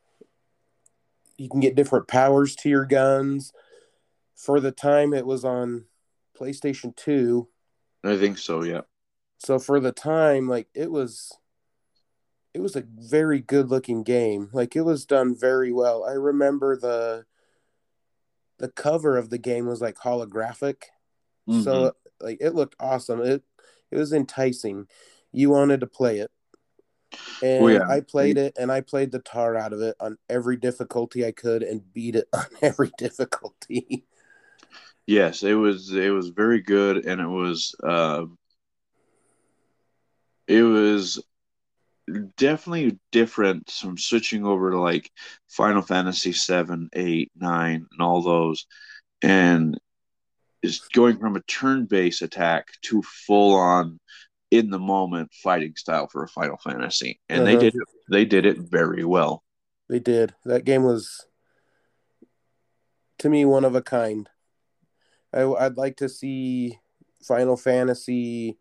[1.37, 3.51] you can get different powers to your guns.
[4.35, 5.85] For the time it was on
[6.39, 7.47] PlayStation 2,
[8.03, 8.81] I think so, yeah.
[9.39, 11.31] So for the time, like it was
[12.53, 14.49] it was a very good looking game.
[14.53, 16.03] Like it was done very well.
[16.03, 17.25] I remember the
[18.59, 20.83] the cover of the game was like holographic.
[21.47, 21.61] Mm-hmm.
[21.61, 23.21] So like it looked awesome.
[23.21, 23.43] It
[23.91, 24.87] it was enticing.
[25.31, 26.31] You wanted to play it.
[27.41, 27.87] And well, yeah.
[27.87, 31.31] I played it and I played the tar out of it on every difficulty I
[31.31, 34.05] could and beat it on every difficulty.
[35.05, 38.25] Yes, it was it was very good, and it was uh,
[40.47, 41.23] it was
[42.35, 45.09] definitely different from switching over to like
[45.47, 48.67] Final Fantasy seven, eight, nine, and all those,
[49.21, 49.79] and
[50.63, 53.99] is going from a turn-based attack to full-on
[54.51, 57.51] in the moment fighting style for a Final Fantasy, and uh-huh.
[57.51, 59.43] they did it, they did it very well.
[59.89, 60.33] They did.
[60.45, 61.25] That game was
[63.19, 64.29] to me one of a kind.
[65.33, 66.79] I, I'd like to see
[67.23, 68.57] Final Fantasy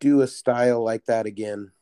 [0.00, 1.72] do a style like that again.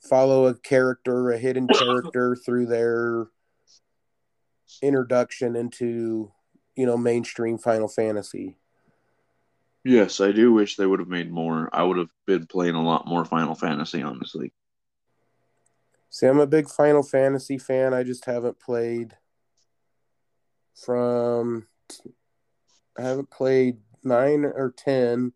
[0.00, 3.26] Follow a character, a hidden character through their
[4.80, 6.32] introduction into,
[6.78, 8.56] you know, mainstream Final Fantasy.
[9.84, 11.68] Yes, I do wish they would have made more.
[11.72, 14.52] I would have been playing a lot more Final Fantasy, honestly.
[16.08, 17.94] See, I'm a big Final Fantasy fan.
[17.94, 19.16] I just haven't played
[20.76, 21.66] from
[22.96, 25.32] I haven't played nine or ten.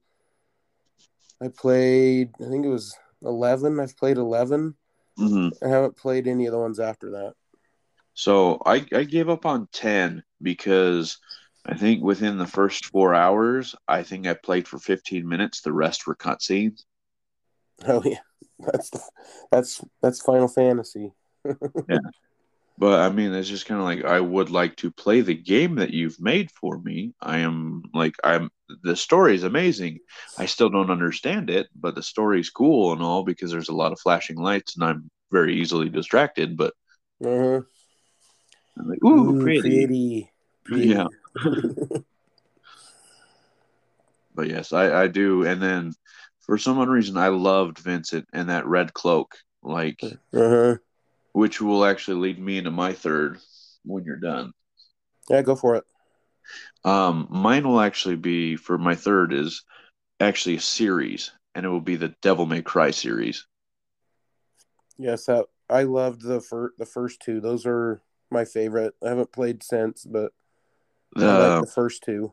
[1.43, 3.81] I played I think it was eleven.
[3.81, 4.77] I've played 11
[5.19, 5.65] mm-hmm.
[5.65, 7.35] I haven't played any of the ones after that.
[8.15, 11.19] So I I gave up on ten because
[11.65, 15.61] I think within the first four hours, I think I played for fifteen minutes.
[15.61, 16.85] The rest were cutscenes.
[17.87, 18.21] Oh yeah,
[18.59, 18.91] that's
[19.51, 21.13] that's that's Final Fantasy.
[21.89, 21.99] yeah,
[22.79, 25.77] but I mean, it's just kind of like I would like to play the game
[25.77, 27.15] that you've made for me.
[27.21, 28.51] I am like I'm
[28.83, 30.01] the story is amazing.
[30.39, 33.93] I still don't understand it, but the story's cool and all because there's a lot
[33.93, 36.57] of flashing lights and I'm very easily distracted.
[36.57, 36.75] But
[37.25, 37.63] uh-huh.
[38.79, 39.61] I'm like, ooh, ooh pretty.
[39.61, 40.33] pretty,
[40.65, 40.89] pretty.
[40.89, 41.07] yeah.
[44.35, 45.45] but yes, I I do.
[45.45, 45.93] And then
[46.41, 49.37] for some odd reason, I loved Vincent and that red cloak.
[49.63, 50.01] Like.
[50.35, 50.77] Uh-huh
[51.33, 53.39] which will actually lead me into my third
[53.85, 54.53] when you're done.
[55.29, 55.85] Yeah, go for it.
[56.85, 59.65] Um, mine will actually be for my third is
[60.21, 63.47] actually a series, and it will be the Devil May Cry series.
[64.99, 67.41] Yes, I, I loved the fir- the first two.
[67.41, 68.03] Those are
[68.33, 68.95] my favorite.
[69.05, 70.33] I haven't played since, but
[71.15, 72.33] The I like the first two.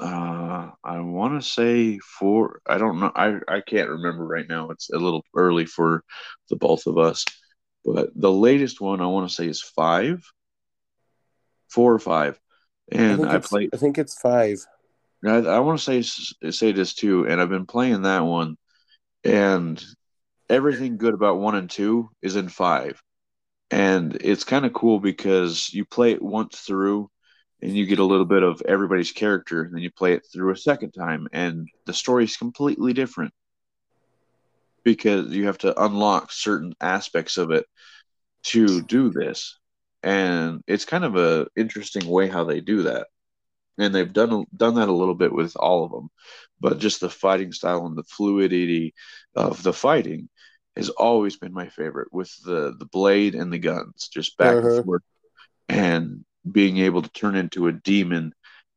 [0.00, 2.60] uh, I want to say four.
[2.66, 3.12] I don't know.
[3.14, 4.70] I I can't remember right now.
[4.70, 6.04] It's a little early for
[6.50, 7.24] the both of us,
[7.84, 10.22] but the latest one I want to say is five,
[11.68, 12.38] four or five,
[12.92, 13.70] I and I it's played.
[13.72, 14.64] I think it's five.
[15.26, 18.56] I, I want to say say this too, and I've been playing that one,
[19.24, 19.82] and
[20.48, 23.02] everything good about one and two is in five,
[23.70, 27.10] and it's kind of cool because you play it once through,
[27.60, 30.52] and you get a little bit of everybody's character, and then you play it through
[30.52, 33.32] a second time, and the story is completely different
[34.84, 37.66] because you have to unlock certain aspects of it
[38.44, 39.58] to do this,
[40.02, 43.08] and it's kind of a interesting way how they do that.
[43.76, 46.10] And they've done done that a little bit with all of them,
[46.60, 48.94] but just the fighting style and the fluidity
[49.34, 50.28] of the fighting
[50.78, 54.76] has always been my favorite with the the blade and the guns just back Uh-huh.
[54.76, 55.02] and forth.
[55.68, 58.32] And being able to turn into a demon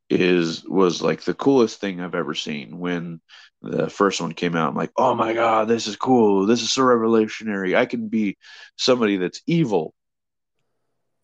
[0.10, 2.80] is was like the coolest thing I've ever seen.
[2.80, 3.22] When
[3.62, 6.46] the first one came out I'm like oh my god this is cool.
[6.46, 7.76] This is so revolutionary.
[7.78, 8.38] I can be
[8.76, 9.94] somebody that's evil.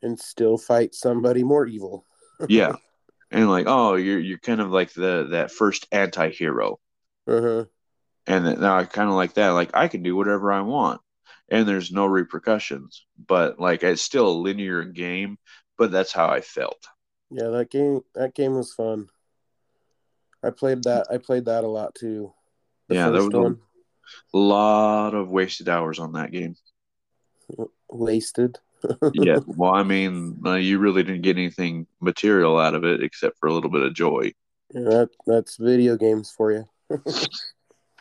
[0.02, 2.06] And still fight somebody more evil.
[2.48, 2.76] yeah.
[3.32, 6.80] And like oh you're you're kind of like the that first anti-hero.
[7.28, 7.66] Uh-huh.
[8.28, 9.50] And now I kind of like that.
[9.50, 11.02] Like I can do whatever I want,
[11.50, 13.06] and there's no repercussions.
[13.28, 15.38] But like it's still a linear game,
[15.78, 16.86] but that's how I felt.
[17.30, 19.08] Yeah, that game that game was fun.
[20.44, 22.34] I played that I played that a lot too.
[22.88, 23.60] The Yeah, that was a- one.
[24.34, 26.56] A lot of wasted hours on that game.
[27.90, 28.58] Wasted.
[29.14, 33.38] Yeah, well, I mean, uh, you really didn't get anything material out of it except
[33.40, 34.32] for a little bit of joy.
[34.74, 36.70] Yeah, that that's video games for you.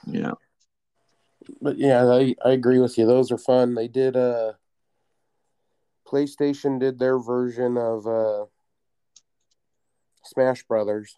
[0.06, 0.32] Yeah,
[1.60, 3.06] But yeah, I, I agree with you.
[3.06, 3.74] Those are fun.
[3.74, 4.52] They did uh
[6.06, 8.46] PlayStation did their version of uh
[10.24, 11.16] Smash Brothers.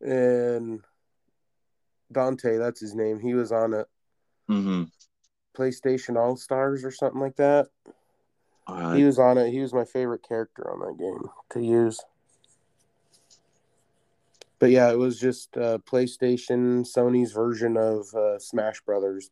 [0.00, 0.80] And
[2.10, 3.20] Dante, that's his name.
[3.20, 3.86] He was on it.
[4.48, 4.84] hmm
[5.56, 7.68] PlayStation All Stars or something like that.
[8.66, 9.50] uh, He was on it.
[9.50, 12.00] He was my favorite character on that game to use.
[14.60, 19.30] But yeah, it was just uh, PlayStation, Sony's version of uh, Smash Brothers.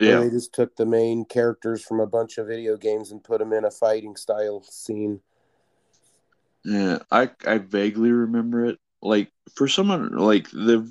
[0.00, 0.18] yeah.
[0.20, 3.52] they just took the main characters from a bunch of video games and put them
[3.52, 5.20] in a fighting style scene.
[6.64, 8.78] Yeah, I I vaguely remember it.
[9.02, 10.90] Like for someone like the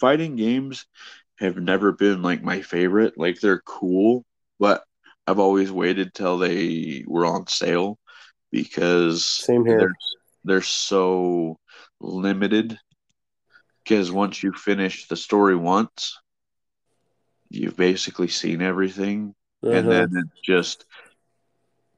[0.00, 0.86] fighting games
[1.38, 3.18] have never been like my favorite.
[3.18, 4.24] Like they're cool,
[4.58, 4.84] but
[5.26, 7.98] I've always waited till they were on sale
[8.50, 9.78] because Same here.
[9.78, 9.94] they're
[10.44, 11.58] they're so
[12.00, 12.78] limited.
[13.84, 16.18] Because once you finish the story once,
[17.48, 19.90] you've basically seen everything and Uh-huh.
[19.90, 20.84] then it's just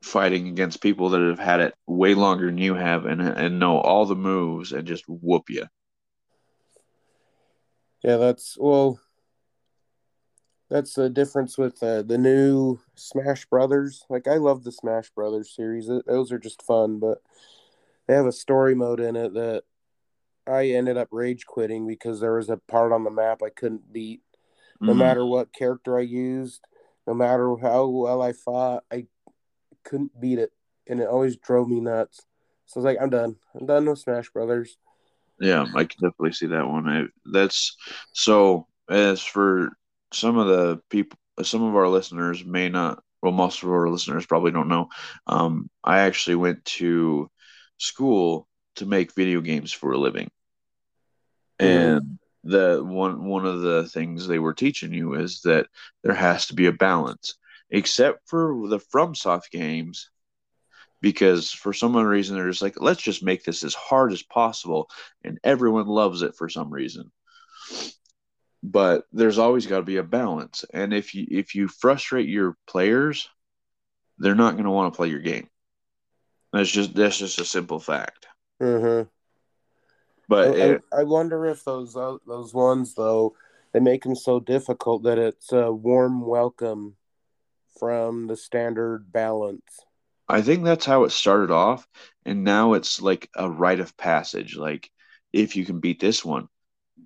[0.03, 3.79] fighting against people that have had it way longer than you have and and know
[3.79, 5.66] all the moves and just whoop you.
[8.03, 9.01] yeah, that's well,
[10.68, 14.05] that's the difference with uh, the new Smash Brothers.
[14.09, 16.99] Like I love the Smash Brothers series; those are just fun.
[16.99, 17.18] But
[18.07, 19.64] they have a story mode in it that
[20.47, 23.93] I ended up rage quitting because there was a part on the map I couldn't
[23.93, 24.23] beat.
[24.81, 24.99] No Mhm.
[24.99, 26.65] matter what character I used,
[27.07, 29.07] no matter how well I fought, I
[29.85, 30.53] couldn't beat it,
[30.87, 32.27] and it always drove me nuts.
[32.67, 33.37] So I was like, I'm done.
[33.55, 34.79] I'm done with Smash Brothers.
[35.39, 36.89] Yeah, I can definitely see that one.
[36.89, 37.77] I, that's
[38.13, 38.67] so.
[38.91, 39.71] As for
[40.13, 43.03] some of the people, some of our listeners may not.
[43.23, 44.89] Well, most of our listeners probably don't know.
[45.27, 47.31] Um, I actually went to
[47.79, 50.31] school to make video games for a living,
[51.61, 51.67] mm-hmm.
[51.67, 55.67] and the one one of the things they were teaching you is that
[56.03, 57.37] there has to be a balance,
[57.71, 60.11] except for the FromSoft games
[61.01, 64.88] because for some reason they're just like let's just make this as hard as possible
[65.25, 67.11] and everyone loves it for some reason.
[68.65, 72.57] But there's always got to be a balance and if you if you frustrate your
[72.67, 73.29] players
[74.19, 75.49] they're not going to want to play your game.
[76.53, 78.27] That's just that's just a simple fact
[78.63, 79.08] Mm-hmm.
[80.29, 83.35] but I, it, I wonder if those uh, those ones though
[83.73, 86.94] they make them so difficult that it's a warm welcome
[87.79, 89.81] from the standard balance.
[90.29, 91.88] I think that's how it started off
[92.25, 94.90] and now it's like a rite of passage like
[95.33, 96.48] if you can beat this one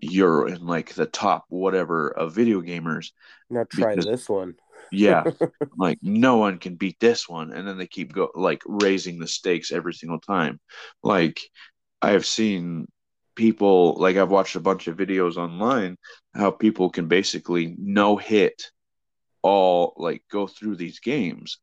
[0.00, 3.12] you're in like the top whatever of video gamers
[3.48, 4.56] Now try Because- this one.
[4.92, 5.24] Yeah
[5.76, 9.26] like no one can beat this one and then they keep go like raising the
[9.26, 10.60] stakes every single time
[11.02, 11.40] like
[12.02, 12.86] I've seen
[13.34, 15.96] people like I've watched a bunch of videos online
[16.34, 18.70] how people can basically no hit
[19.46, 21.58] all like go through these games.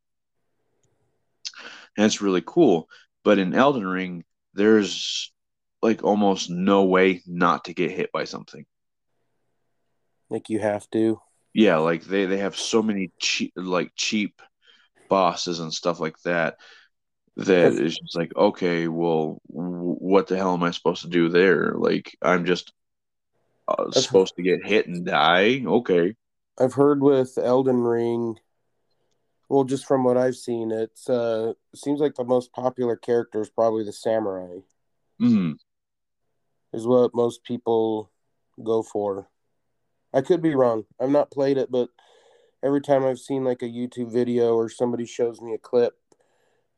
[1.98, 2.88] And it's really cool.
[3.26, 5.34] But in Elden Ring, there's
[5.82, 8.66] like almost no way not to get hit by something.
[10.30, 11.20] Like you have to.
[11.54, 14.42] Yeah, like they they have so many cheap like cheap
[15.10, 16.58] bosses and stuff like that
[17.38, 21.30] that is just like okay, well, w- what the hell am I supposed to do
[21.30, 21.74] there?
[21.74, 22.74] Like I'm just
[23.68, 25.64] uh, supposed to get hit and die.
[25.66, 26.16] Okay.
[26.60, 28.40] I've heard with Elden Ring.
[29.50, 33.50] Well, just from what I've seen, it's uh seems like the most popular character is
[33.50, 34.60] probably the samurai.
[35.22, 35.56] Mm.
[36.72, 38.12] Is what most people
[38.64, 39.28] go for.
[40.14, 40.86] I could be wrong.
[41.00, 41.90] I've not played it, but
[42.64, 45.94] every time I've seen like a YouTube video or somebody shows me a clip,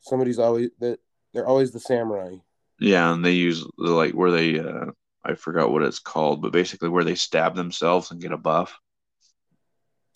[0.01, 0.99] somebody's always that
[1.33, 2.37] they're always the samurai.
[2.79, 4.91] Yeah, and they use the like where they uh
[5.23, 8.77] I forgot what it's called, but basically where they stab themselves and get a buff.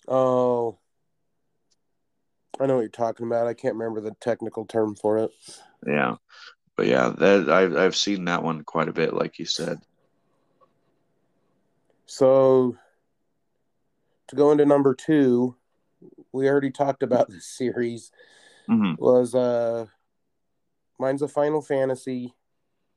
[0.08, 0.80] Oh,
[2.60, 3.48] I know what you're talking about.
[3.48, 5.32] I can't remember the technical term for it.
[5.86, 6.16] Yeah,
[6.76, 9.80] but yeah, that I've I've seen that one quite a bit, like you said.
[12.06, 12.76] So
[14.30, 15.56] to go into number two,
[16.32, 18.12] we already talked about this series.
[18.70, 19.04] Mm-hmm.
[19.04, 19.88] Was uh,
[21.00, 22.36] mine's a Final Fantasy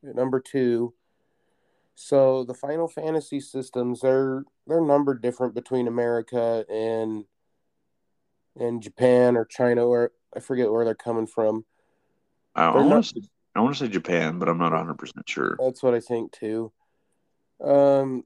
[0.03, 0.95] number two.
[1.95, 7.25] So the Final Fantasy systems they're they're numbered different between America and
[8.59, 11.65] and Japan or China or I forget where they're coming from.
[12.55, 15.29] I, I want to say, I want to say Japan, but I'm not 100 percent
[15.29, 15.57] sure.
[15.59, 16.73] That's what I think too.
[17.63, 18.25] Um,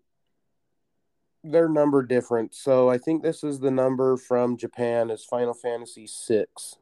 [1.51, 6.07] they're numbered different, so I think this is the number from Japan is Final Fantasy
[6.07, 6.77] six.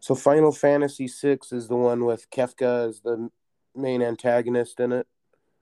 [0.00, 3.30] So Final Fantasy six is the one with Kefka as the
[3.74, 5.06] main antagonist in it.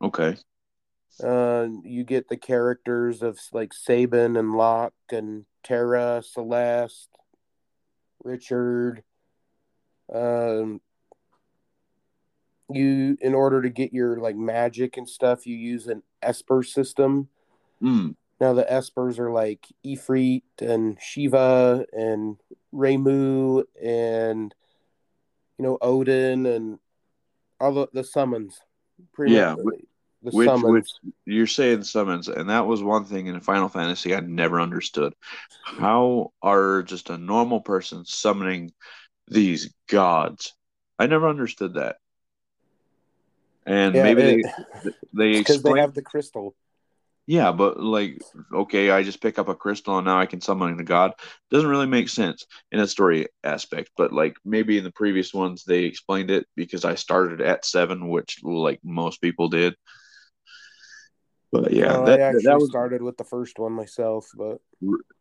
[0.02, 0.36] Okay.
[1.22, 7.10] Uh, you get the characters of like Sabin and Locke and Terra, Celeste,
[8.24, 9.02] Richard.
[10.12, 10.80] Um,
[12.74, 17.28] you in order to get your like magic and stuff, you use an Esper system.
[17.82, 18.16] Mm.
[18.40, 22.38] Now the Espers are like Ifrit and Shiva and
[22.74, 24.54] Ramuh and
[25.58, 26.78] you know Odin and
[27.60, 28.60] all the, the summons.
[29.18, 29.78] Yeah, the,
[30.22, 30.72] the which, summons.
[30.72, 35.14] Which you're saying summons, and that was one thing in Final Fantasy I never understood.
[35.64, 38.72] How are just a normal person summoning
[39.28, 40.54] these gods?
[40.98, 41.96] I never understood that.
[43.66, 44.46] And yeah, maybe it,
[44.84, 44.90] they
[45.32, 46.54] they because they have the crystal.
[47.26, 48.20] Yeah, but like,
[48.52, 51.12] okay, I just pick up a crystal and now I can summon a god.
[51.50, 55.62] Doesn't really make sense in a story aspect, but like maybe in the previous ones
[55.64, 59.76] they explained it because I started at seven, which like most people did.
[61.52, 64.58] But yeah, that, I actually that was, started with the first one myself, but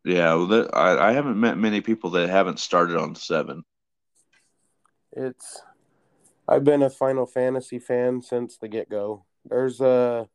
[0.04, 3.62] yeah, well, that, I, I haven't met many people that haven't started on seven.
[5.12, 5.60] It's
[6.52, 9.24] I've been a Final Fantasy fan since the get go.
[9.44, 10.28] There's a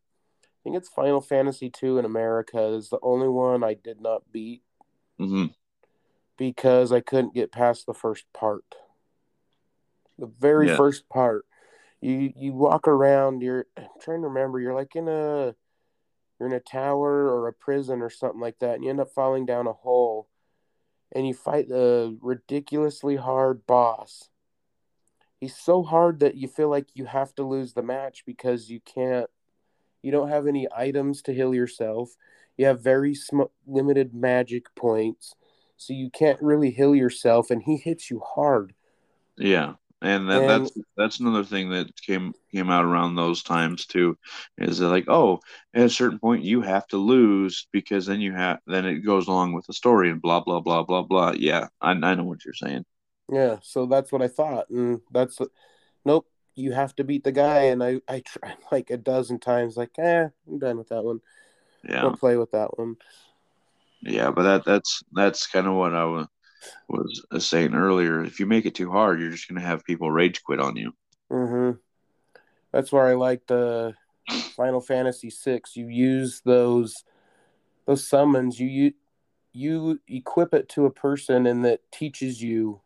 [0.67, 4.63] think it's Final Fantasy two in America is the only one I did not beat
[5.19, 5.45] mm-hmm.
[6.37, 8.65] because I couldn't get past the first part.
[10.19, 10.75] The very yeah.
[10.75, 11.45] first part,
[12.01, 13.41] you you walk around.
[13.41, 14.59] You're I'm trying to remember.
[14.59, 15.55] You're like in a
[16.39, 19.13] you're in a tower or a prison or something like that, and you end up
[19.13, 20.27] falling down a hole,
[21.13, 24.29] and you fight the ridiculously hard boss.
[25.39, 28.79] He's so hard that you feel like you have to lose the match because you
[28.79, 29.29] can't
[30.01, 32.15] you don't have any items to heal yourself.
[32.55, 35.33] You have very sm- limited magic points,
[35.75, 37.51] so you can't really heal yourself.
[37.51, 38.73] And he hits you hard.
[39.37, 43.85] Yeah, and, that, and that's that's another thing that came came out around those times
[43.85, 44.17] too.
[44.57, 45.39] Is that like, oh,
[45.73, 49.27] at a certain point you have to lose because then you have then it goes
[49.27, 51.33] along with the story and blah blah blah blah blah.
[51.37, 52.85] Yeah, I I know what you're saying.
[53.31, 55.39] Yeah, so that's what I thought, and that's
[56.05, 59.77] nope you have to beat the guy, and I I tried like a dozen times,
[59.77, 61.21] like eh, I'm done with that one.
[61.87, 62.97] Yeah, I'll play with that one.
[64.01, 66.27] Yeah, but that that's that's kind of what I was
[66.89, 68.23] was uh, saying earlier.
[68.23, 70.93] If you make it too hard, you're just gonna have people rage quit on you.
[71.31, 71.77] Mm-hmm.
[72.71, 73.93] That's where I like the
[74.55, 75.75] Final Fantasy Six.
[75.75, 77.03] You use those
[77.85, 78.59] those summons.
[78.59, 78.93] You you
[79.53, 82.81] you equip it to a person, and that teaches you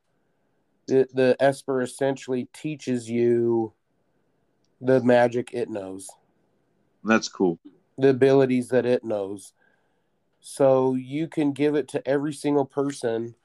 [0.88, 3.74] the, the Esper essentially teaches you
[4.80, 6.10] the magic it knows.
[7.04, 7.60] That's cool.
[7.98, 9.54] The abilities that it knows.
[10.40, 13.36] So you can give it to every single person,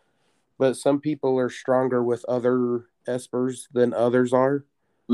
[0.59, 4.65] but some people are stronger with other espers than others are.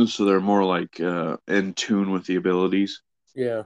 [0.07, 3.03] So they're more like uh, in tune with the abilities.
[3.35, 3.64] Yeah.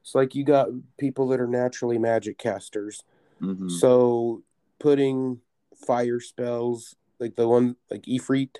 [0.00, 3.02] It's like you got people that are naturally magic casters.
[3.42, 3.68] Mm-hmm.
[3.68, 4.42] So
[4.78, 5.40] putting
[5.86, 8.56] fire spells like the one like Ifrit,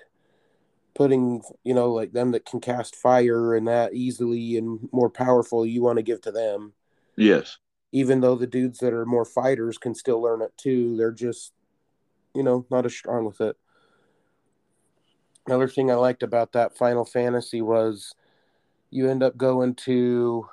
[0.95, 5.65] putting you know like them that can cast fire and that easily and more powerful,
[5.65, 6.73] you want to give to them.
[7.15, 7.57] Yes.
[7.91, 11.53] Even though the dudes that are more fighters can still learn it too, they're just
[12.33, 13.55] you know not as strong with it.
[15.45, 18.13] Another thing I liked about that Final Fantasy was
[18.89, 20.47] you end up going to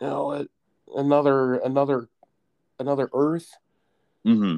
[0.00, 0.46] you know
[0.94, 2.08] another another
[2.78, 3.52] another Earth.
[4.26, 4.56] Mm-hmm.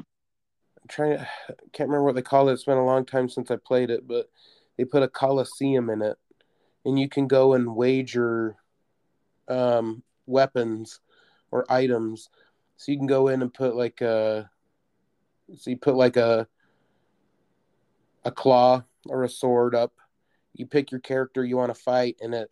[0.89, 1.27] Trying to
[1.73, 2.53] can't remember what they call it.
[2.53, 4.29] It's been a long time since I played it, but
[4.77, 6.17] they put a coliseum in it,
[6.85, 8.55] and you can go and wager
[9.47, 10.99] um, weapons
[11.51, 12.29] or items.
[12.77, 14.49] So you can go in and put like a
[15.57, 16.47] so you put like a
[18.23, 19.93] a claw or a sword up.
[20.53, 22.51] You pick your character you want to fight, and it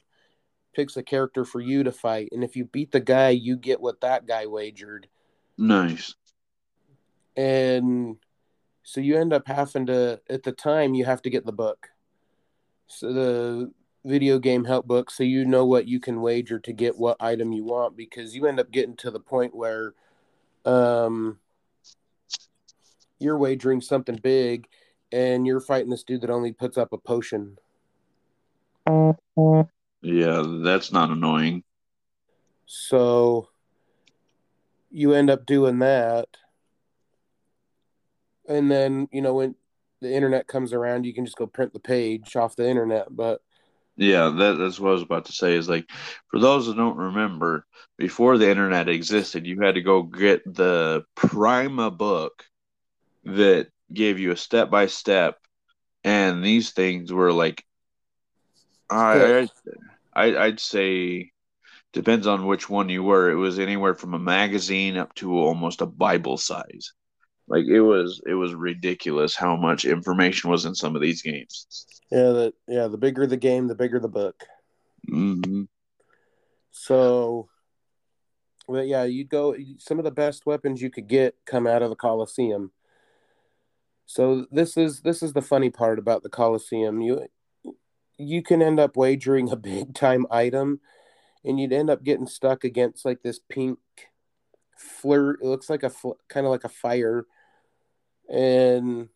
[0.73, 2.29] picks a character for you to fight.
[2.31, 5.07] And if you beat the guy, you get what that guy wagered.
[5.57, 6.15] Nice.
[7.35, 8.17] And
[8.88, 11.89] so you end up having to, at the time, you have to get the book.
[12.88, 13.73] So the
[14.05, 17.51] video game help book, so you know what you can wager to get what item
[17.51, 19.93] you want because you end up getting to the point where
[20.63, 21.38] um,
[23.19, 24.69] you're wagering something big
[25.11, 27.57] and you're fighting this dude that only puts up a potion.
[30.01, 31.61] Yeah, that's not annoying.
[32.65, 33.49] So
[34.89, 36.29] you end up doing that.
[38.47, 39.55] And then, you know, when
[40.01, 43.07] the internet comes around, you can just go print the page off the internet.
[43.15, 43.41] But
[43.97, 45.55] Yeah, that, that's what I was about to say.
[45.55, 45.89] Is like
[46.29, 47.65] for those that don't remember,
[47.97, 52.43] before the internet existed, you had to go get the Prima book
[53.25, 55.37] that gave you a step by step,
[56.03, 57.63] and these things were like,
[58.89, 59.33] I,
[60.15, 61.31] I I'd say
[61.93, 63.31] depends on which one you were.
[63.31, 66.93] It was anywhere from a magazine up to almost a Bible size.
[67.47, 71.67] Like it was it was ridiculous how much information was in some of these games.
[72.11, 74.43] yeah, the yeah, the bigger the game, the bigger the book.
[75.07, 75.63] hmm
[76.71, 77.49] So
[78.67, 81.89] but yeah, you go some of the best weapons you could get come out of
[81.89, 82.71] the Coliseum.
[84.05, 87.01] So this is this is the funny part about the Coliseum.
[87.01, 87.27] You
[88.17, 90.81] you can end up wagering a big time item
[91.45, 93.79] and you'd end up getting stuck against like this pink
[94.77, 97.25] flirt it looks like a fl- kind of like a fire
[98.30, 99.09] and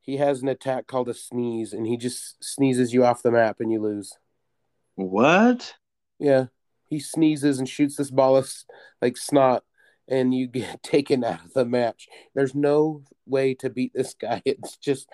[0.00, 3.56] he has an attack called a sneeze and he just sneezes you off the map
[3.60, 4.12] and you lose.
[4.94, 5.74] What?
[6.18, 6.46] yeah.
[6.88, 8.52] He sneezes and shoots this ball of
[9.02, 9.64] like snot
[10.08, 12.06] and you get taken out of the match.
[12.34, 14.42] There's no way to beat this guy.
[14.46, 15.08] It's just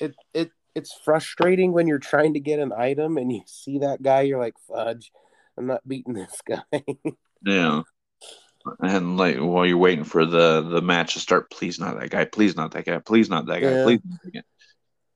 [0.00, 4.02] it it it's frustrating when you're trying to get an item and you see that
[4.02, 5.10] guy you're like fudge
[5.58, 6.62] i'm not beating this guy.
[7.44, 7.82] Yeah.
[8.80, 12.24] And like while you're waiting for the the match to start, please not that guy,
[12.26, 13.82] please not that guy, please not that guy, Yeah.
[13.84, 14.00] please.
[14.04, 14.42] Not that guy.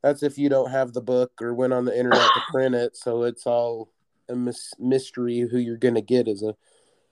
[0.03, 2.95] that's if you don't have the book or went on the internet to print it
[2.97, 3.91] so it's all
[4.29, 6.55] a mis- mystery who you're gonna get as a,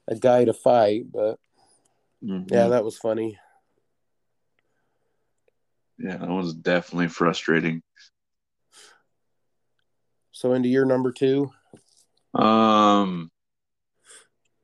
[0.09, 1.39] a guy to fight but
[2.23, 2.51] Mhm.
[2.51, 3.39] yeah that was funny
[5.99, 7.83] yeah, that was definitely frustrating.
[10.33, 11.51] so into your number two
[12.35, 13.31] Um,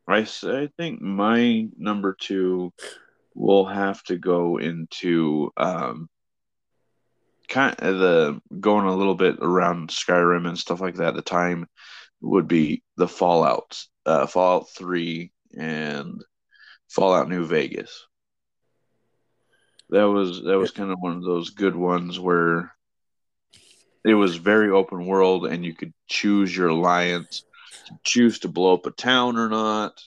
[0.09, 2.73] I I think my number two
[3.35, 6.09] will have to go into um
[7.49, 11.09] kind of the going a little bit around Skyrim and stuff like that.
[11.09, 11.67] At the time
[12.21, 16.23] would be the Fallout, uh, Fallout Three and
[16.89, 18.07] Fallout New Vegas.
[19.91, 22.73] That was that was kind of one of those good ones where
[24.05, 27.45] it was very open world and you could choose your alliance,
[28.05, 30.01] choose to blow up a town or not,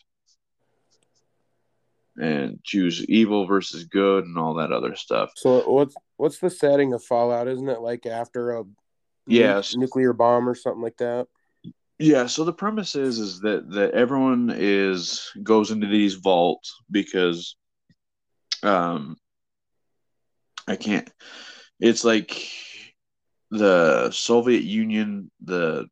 [2.17, 5.31] and choose evil versus good and all that other stuff.
[5.35, 8.63] so what's what's the setting of fallout isn't it like after a
[9.27, 9.75] Yes.
[9.75, 11.27] nuclear bomb or something like that
[11.99, 17.55] Yeah, so the premise is is that that everyone is goes into these vaults because
[18.63, 19.15] um
[20.67, 21.09] I can't
[21.79, 22.47] it's like
[23.51, 25.87] the Soviet Union the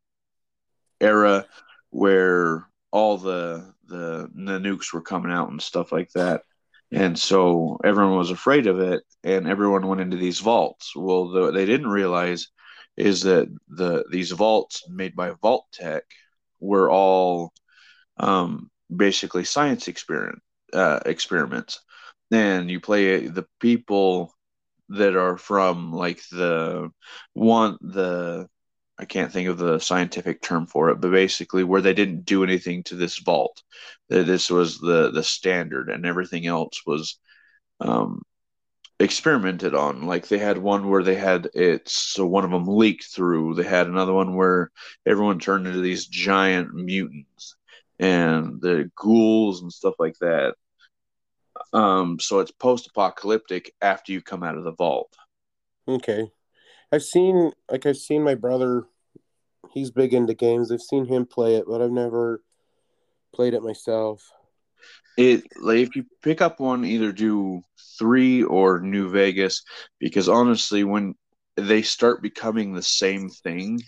[1.02, 1.46] era
[1.90, 6.44] where all the the the nukes were coming out and stuff like that.
[6.92, 10.94] And so everyone was afraid of it and everyone went into these vaults.
[10.96, 12.48] Well, the, they didn't realize
[12.98, 16.04] is that the these vaults made by Vault-Tec
[16.60, 17.54] were all
[18.18, 20.42] um, basically science experiment
[20.74, 21.80] uh, experiments,
[22.32, 24.34] and you play the people
[24.90, 26.90] that are from like the
[27.34, 28.48] one the
[29.00, 32.44] I can't think of the scientific term for it, but basically where they didn't do
[32.44, 33.64] anything to this vault.
[34.10, 37.18] This was the the standard, and everything else was
[37.80, 38.24] um,
[39.00, 40.06] experimented on.
[40.06, 43.56] Like they had one where they had it, so one of them leaked through.
[43.56, 44.70] They had another one where
[45.06, 47.56] everyone turned into these giant mutants
[48.00, 50.56] and the ghouls and stuff like that.
[51.72, 55.16] Um, so it's post-apocalyptic after you come out of the vault.
[55.88, 56.32] Okay.
[56.92, 58.86] I've seen like I've seen my brother
[59.72, 60.72] he's big into games.
[60.72, 62.42] I've seen him play it, but I've never
[63.34, 64.24] played it myself.
[65.18, 67.62] It like if you pick up one, either do
[67.98, 69.64] three or New Vegas,
[70.00, 71.16] because honestly, when
[71.58, 73.82] they start becoming the same thing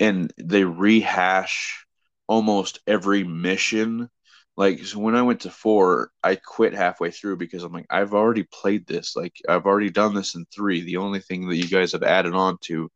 [0.00, 1.84] and they rehash
[2.26, 4.08] almost every mission
[4.56, 8.14] like so when I went to four, I quit halfway through because I'm like, I've
[8.14, 9.16] already played this.
[9.16, 10.82] Like I've already done this in three.
[10.82, 12.90] The only thing that you guys have added on to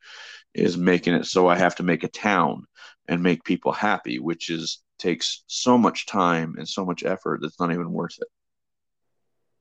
[0.55, 2.65] is making it so I have to make a town
[3.09, 7.59] and make people happy, which is takes so much time and so much effort that's
[7.59, 8.29] not even worth it.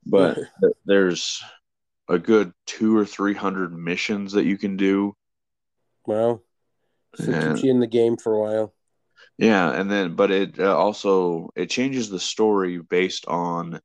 [0.06, 0.38] But
[0.84, 1.42] there's
[2.08, 5.16] a good two or three hundred missions that you can do.
[6.06, 6.40] Wow.
[7.16, 8.74] So it keeps you in the game for a while.
[9.38, 13.80] Yeah, and then but it uh, also it changes the story based on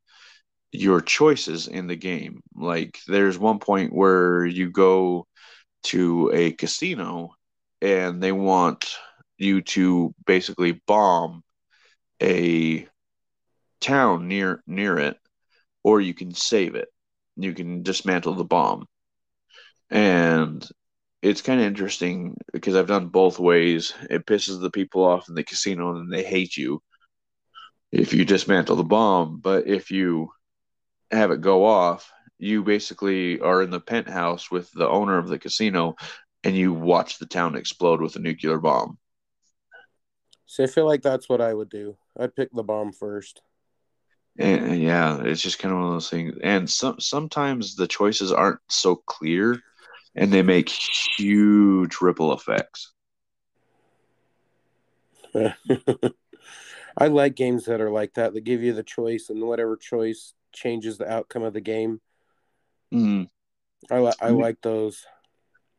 [0.71, 2.41] your choices in the game.
[2.55, 5.27] Like there's one point where you go
[5.85, 7.31] to a casino
[7.81, 8.95] and they want
[9.37, 11.43] you to basically bomb
[12.21, 12.87] a
[13.81, 15.17] town near near it
[15.83, 16.89] or you can save it.
[17.37, 18.87] You can dismantle the bomb.
[19.89, 20.67] And
[21.23, 23.93] it's kind of interesting because I've done both ways.
[24.09, 26.83] It pisses the people off in the casino and they hate you
[27.93, 29.39] if you dismantle the bomb.
[29.39, 30.31] But if you
[31.11, 35.39] have it go off, you basically are in the penthouse with the owner of the
[35.39, 35.95] casino
[36.43, 38.97] and you watch the town explode with a nuclear bomb.
[40.45, 41.95] So I feel like that's what I would do.
[42.19, 43.41] I'd pick the bomb first.
[44.37, 46.35] And yeah, it's just kind of one of those things.
[46.43, 49.61] And some sometimes the choices aren't so clear
[50.15, 52.93] and they make huge ripple effects.
[56.95, 60.33] I like games that are like that, that give you the choice, and whatever choice
[60.51, 62.01] changes the outcome of the game.
[62.93, 63.29] Mm.
[63.89, 65.05] I, li- I like those.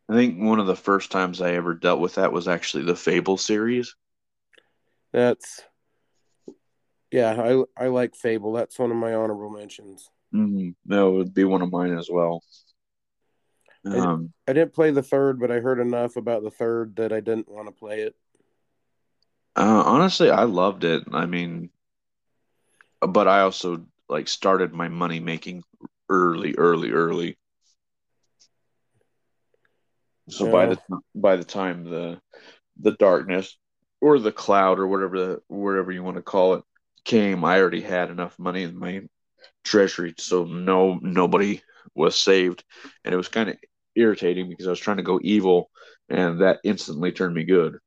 [0.09, 2.97] I think one of the first times I ever dealt with that was actually the
[2.97, 3.95] Fable series.
[5.13, 5.63] That's
[7.13, 8.53] yeah, I I like Fable.
[8.53, 10.11] That's one of my honorable mentions.
[10.35, 10.71] Mm-hmm.
[10.87, 12.43] That would be one of mine as well.
[13.85, 17.13] Um, I, I didn't play the third, but I heard enough about the third that
[17.13, 18.15] I didn't want to play it.
[19.57, 21.05] Uh, honestly, I loved it.
[21.13, 21.71] I mean,
[23.01, 25.63] but I also like started my money making
[26.09, 27.39] early, early, early.
[30.29, 30.53] So yeah.
[30.53, 30.79] by the
[31.15, 32.21] by the time the
[32.81, 33.57] the darkness
[34.01, 36.65] or the cloud or whatever the whatever you want to call it
[37.05, 39.03] came, I already had enough money in my
[39.65, 41.63] treasury, so no nobody
[41.95, 42.65] was saved,
[43.05, 43.57] and it was kind of
[43.97, 45.71] irritating because I was trying to go evil,
[46.09, 47.79] and that instantly turned me good.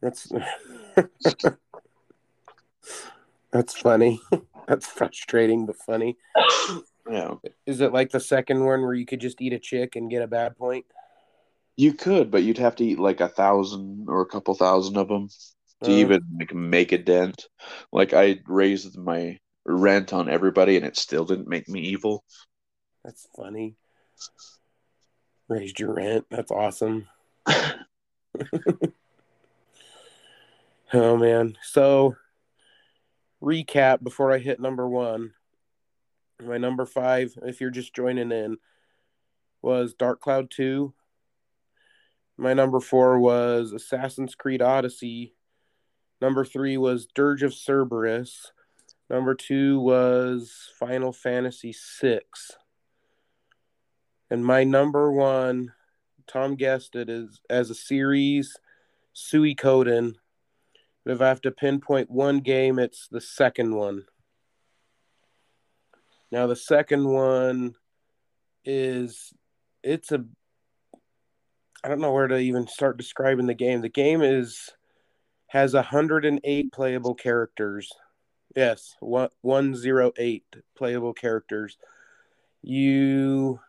[0.00, 0.30] That's
[3.50, 4.20] that's funny.
[4.68, 6.16] that's frustrating but funny.
[7.10, 7.34] Yeah.
[7.66, 10.22] Is it like the second one where you could just eat a chick and get
[10.22, 10.86] a bad point?
[11.76, 15.08] You could, but you'd have to eat like a thousand or a couple thousand of
[15.08, 15.28] them
[15.82, 17.46] to uh, even like make a dent.
[17.92, 22.24] Like I raised my rent on everybody, and it still didn't make me evil.
[23.04, 23.76] That's funny.
[25.48, 26.26] Raised your rent.
[26.30, 27.08] That's awesome.
[30.92, 31.56] oh man.
[31.62, 32.16] So
[33.42, 35.32] recap before I hit number one.
[36.42, 38.58] My number five, if you're just joining in,
[39.62, 40.92] was Dark Cloud 2.
[42.36, 45.34] My number four was Assassin's Creed Odyssey.
[46.20, 48.52] Number three was Dirge of Cerberus.
[49.08, 52.20] Number two was Final Fantasy VI.
[54.30, 55.72] And my number one,
[56.26, 58.56] Tom guessed it, is as a series,
[59.14, 60.14] Suikoden.
[61.04, 64.04] But if I have to pinpoint one game, it's the second one.
[66.32, 67.74] Now the second one
[68.64, 69.32] is
[69.82, 70.24] it's a
[71.84, 73.82] I don't know where to even start describing the game.
[73.82, 74.70] The game is
[75.48, 77.92] has 108 playable characters.
[78.56, 80.44] Yes, one, 108
[80.76, 81.76] playable characters.
[82.62, 83.60] You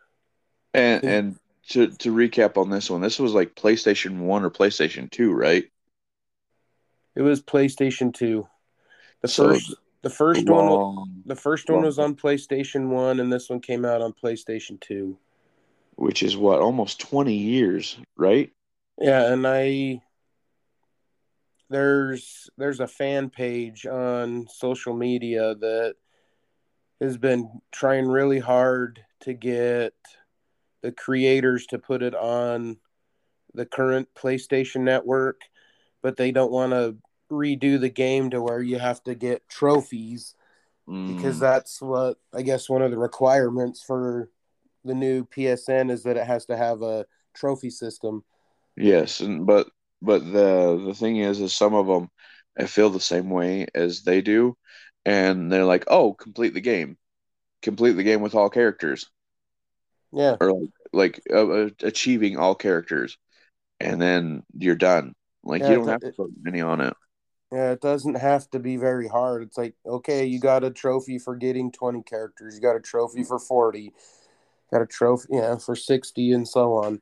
[0.76, 5.10] and and to to recap on this one, this was like PlayStation One or PlayStation
[5.10, 5.64] Two, right?
[7.14, 8.46] It was PlayStation Two.
[9.22, 13.32] The so first the first long, one the first one was on PlayStation One, and
[13.32, 15.18] this one came out on PlayStation Two.
[15.96, 18.52] Which is what almost twenty years, right?
[19.00, 20.02] Yeah, and I
[21.70, 25.94] there's there's a fan page on social media that
[27.00, 29.94] has been trying really hard to get
[30.86, 32.76] the creators to put it on
[33.54, 35.40] the current PlayStation network,
[36.00, 36.96] but they don't want to
[37.28, 40.36] redo the game to where you have to get trophies
[40.88, 41.16] mm.
[41.16, 44.30] because that's what I guess one of the requirements for
[44.84, 48.22] the new PSN is that it has to have a trophy system.
[48.76, 49.68] Yes, and but
[50.00, 52.10] but the the thing is, is some of them
[52.56, 54.56] I feel the same way as they do,
[55.04, 56.96] and they're like, "Oh, complete the game,
[57.60, 59.10] complete the game with all characters."
[60.12, 63.18] Yeah, or like like uh, uh achieving all characters,
[63.80, 65.14] and then you're done.
[65.44, 66.94] Like yeah, you don't have to put many on it.
[67.52, 69.42] Yeah, it doesn't have to be very hard.
[69.42, 73.22] It's like, okay, you got a trophy for getting 20 characters, you got a trophy
[73.22, 73.92] for 40,
[74.72, 77.00] got a trophy, yeah, for 60, and so on.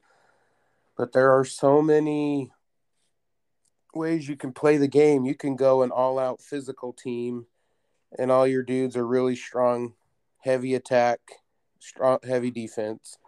[0.99, 2.53] But there are so many
[3.95, 5.24] ways you can play the game.
[5.24, 7.47] You can go an all out physical team,
[8.18, 9.95] and all your dudes are really strong,
[10.39, 11.20] heavy attack,
[11.78, 13.18] strong, heavy defense.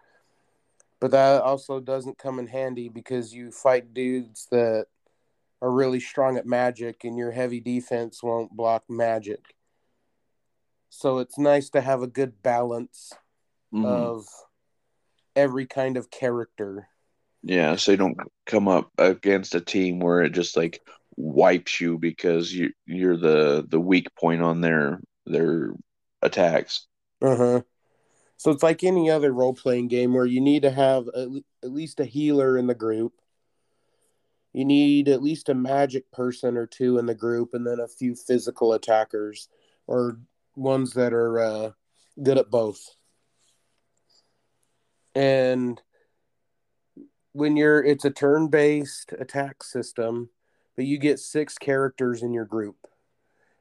[1.01, 4.87] But that also doesn't come in handy because you fight dudes that
[5.61, 9.55] are really strong at magic, and your heavy defense won't block magic.
[10.89, 13.13] So it's nice to have a good balance
[13.75, 13.85] mm-hmm.
[13.85, 14.27] of
[15.35, 16.89] every kind of character
[17.47, 20.81] yeah, so you don't come up against a team where it just like
[21.17, 25.73] wipes you because you you're the the weak point on their their
[26.23, 26.89] attacks.
[27.23, 27.63] Uh huh.
[28.37, 31.29] So it's like any other role playing game where you need to have at,
[31.65, 33.15] at least a healer in the group.
[34.53, 37.89] You need at least a magic person or two in the group, and then a
[37.89, 39.49] few physical attackers
[39.87, 40.19] or
[40.55, 41.71] ones that are uh,
[42.23, 42.81] good at both.
[45.15, 45.81] And
[47.33, 50.31] when you're it's a turn-based attack system,
[50.75, 52.77] but you get six characters in your group.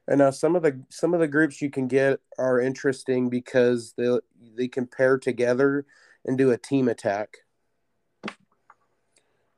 [0.08, 3.94] And now some of the some of the groups you can get are interesting because
[3.96, 4.18] they
[4.56, 5.84] they can pair together
[6.24, 7.38] and do a team attack.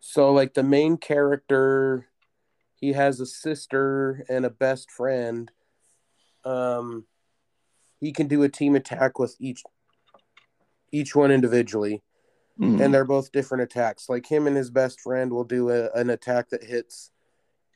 [0.00, 2.06] So like the main character,
[2.74, 5.50] he has a sister and a best friend.
[6.44, 7.04] Um,
[8.00, 9.62] he can do a team attack with each
[10.90, 12.02] each one individually
[12.58, 12.80] mm.
[12.82, 14.08] and they're both different attacks.
[14.08, 17.10] Like him and his best friend will do a, an attack that hits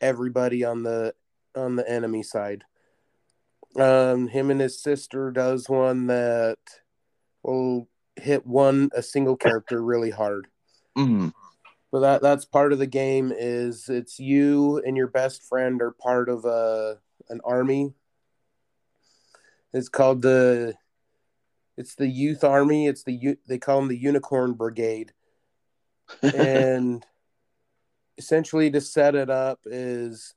[0.01, 1.15] everybody on the
[1.57, 2.65] on the enemy side.
[3.77, 6.59] Um, him and his sister does one that
[7.43, 10.49] will hit one a single character really hard.
[10.97, 11.33] Mm.
[11.91, 13.33] But that that's part of the game.
[13.35, 16.99] Is it's you and your best friend are part of a
[17.29, 17.95] an army.
[19.73, 20.75] It's called the
[21.77, 22.87] it's the youth army.
[22.87, 25.13] It's the they call them the Unicorn Brigade,
[26.23, 27.05] and
[28.19, 30.35] essentially to set it up is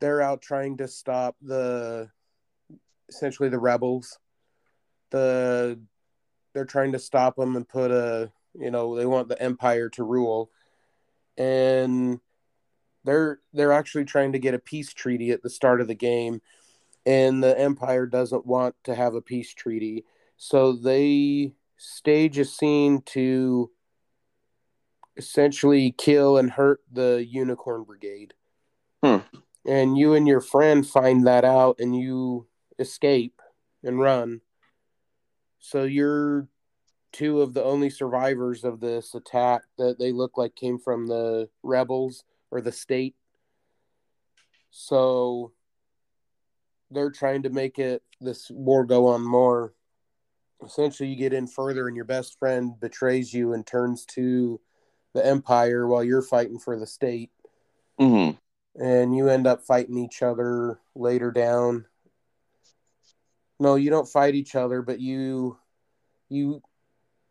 [0.00, 2.08] they're out trying to stop the
[3.08, 4.18] essentially the rebels.
[5.10, 5.80] The
[6.54, 10.04] they're trying to stop them and put a you know they want the empire to
[10.04, 10.50] rule,
[11.36, 12.20] and
[13.04, 16.40] they're they're actually trying to get a peace treaty at the start of the game
[17.06, 20.04] and the empire doesn't want to have a peace treaty
[20.36, 23.70] so they stage a scene to
[25.16, 28.34] essentially kill and hurt the Unicorn Brigade.
[29.04, 29.18] Hmm.
[29.66, 32.46] And you and your friend find that out and you
[32.78, 33.40] escape
[33.82, 34.40] and run.
[35.58, 36.48] So you're
[37.12, 41.48] two of the only survivors of this attack that they look like came from the
[41.62, 43.14] rebels or the state.
[44.70, 45.52] So
[46.90, 49.74] they're trying to make it this war go on more
[50.64, 54.60] essentially you get in further and your best friend betrays you and turns to
[55.14, 57.30] the empire while you're fighting for the state
[58.00, 58.36] mm-hmm.
[58.80, 61.84] And you end up fighting each other later down.
[63.60, 65.58] No you don't fight each other but you
[66.30, 66.62] you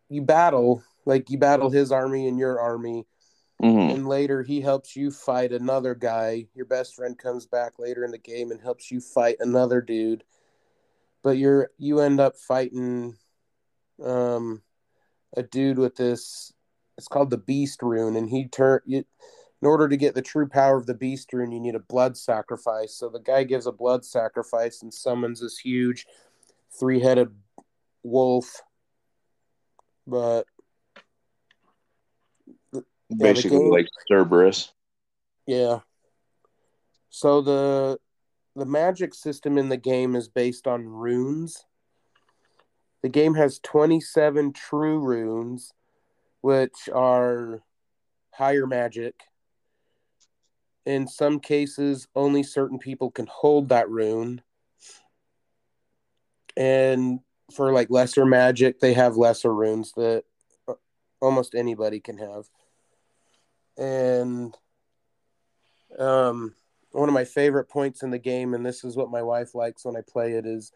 [0.09, 3.05] you battle like you battle his army and your army.
[3.61, 3.93] Mm-hmm.
[3.93, 6.47] and later he helps you fight another guy.
[6.53, 10.23] Your best friend comes back later in the game and helps you fight another dude.
[11.23, 13.17] But you're you end up fighting
[14.01, 14.61] um
[15.35, 16.53] a dude with this
[16.97, 18.79] it's called the beast rune and he turn
[19.61, 22.17] in order to get the true power of the beast rune you need a blood
[22.17, 26.05] sacrifice so the guy gives a blood sacrifice and summons this huge
[26.79, 27.29] three-headed
[28.03, 28.61] wolf
[30.07, 30.45] but
[33.17, 34.73] basically yeah, game, like Cerberus
[35.45, 35.79] yeah
[37.09, 37.99] so the
[38.55, 41.65] the magic system in the game is based on runes.
[43.01, 45.71] The game has 27 true runes,
[46.41, 47.63] which are
[48.33, 49.23] higher magic.
[50.85, 54.41] In some cases, only certain people can hold that rune.
[56.57, 57.19] And
[57.53, 60.23] for like lesser magic, they have lesser runes that
[60.67, 60.73] uh,
[61.21, 62.45] almost anybody can have.
[63.77, 64.57] And
[65.97, 66.55] um,
[66.91, 69.85] one of my favorite points in the game, and this is what my wife likes
[69.85, 70.71] when I play it, is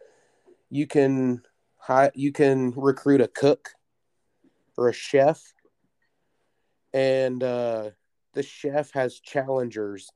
[0.70, 1.42] you can
[1.76, 3.70] hi- you can recruit a cook
[4.76, 5.40] or a chef,
[6.92, 7.90] and uh,
[8.34, 10.10] the chef has challengers.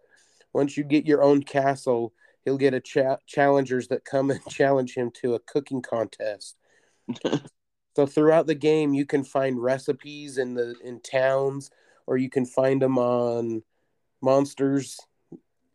[0.53, 2.13] Once you get your own castle,
[2.45, 6.57] he'll get a cha- challengers that come and challenge him to a cooking contest.
[7.97, 11.71] so throughout the game, you can find recipes in the in towns,
[12.07, 13.63] or you can find them on
[14.21, 14.99] monsters,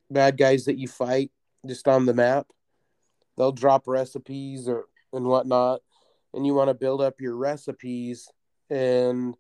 [0.10, 1.32] bad guys that you fight
[1.66, 2.48] just on the map.
[3.38, 5.82] They'll drop recipes or and whatnot,
[6.34, 8.28] and you want to build up your recipes.
[8.70, 9.36] And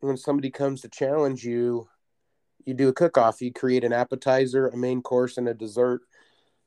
[0.00, 1.88] when somebody comes to challenge you,
[2.66, 3.40] you do a cook off.
[3.40, 6.02] You create an appetizer, a main course, and a dessert.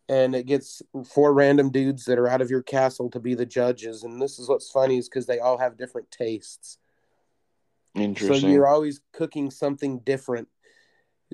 [0.08, 3.46] And it gets four random dudes that are out of your castle to be the
[3.46, 4.04] judges.
[4.04, 6.80] And this is what's funny is because they all have different tastes.
[7.94, 8.42] Interesting.
[8.42, 10.48] So you're always cooking something different.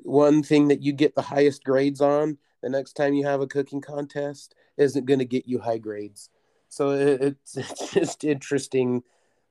[0.02, 3.46] One thing that you get the highest grades on, the next time you have a
[3.46, 6.28] cooking contest, isn't going to get you high grades.
[6.68, 9.04] So it, it's it's just interesting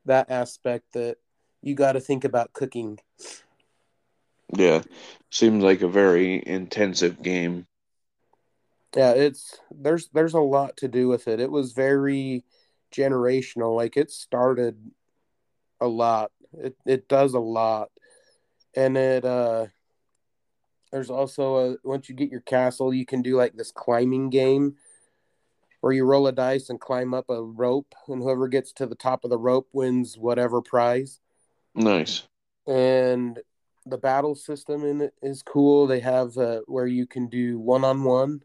[0.05, 1.17] that aspect that
[1.61, 2.99] you got to think about cooking.
[4.53, 4.83] Yeah,
[5.31, 7.65] seems like a very intensive game.
[8.95, 11.39] Yeah, it's there's there's a lot to do with it.
[11.39, 12.45] It was very
[12.93, 13.75] generational.
[13.75, 14.91] Like it started
[15.81, 16.31] a lot.
[16.53, 17.89] It it does a lot,
[18.75, 19.67] and it uh.
[20.91, 24.75] There's also a once you get your castle, you can do like this climbing game
[25.81, 28.95] where you roll a dice and climb up a rope, and whoever gets to the
[28.95, 31.19] top of the rope wins whatever prize.
[31.73, 32.23] Nice.
[32.65, 33.39] And
[33.85, 35.87] the battle system in it is cool.
[35.87, 38.41] They have uh, where you can do one on one,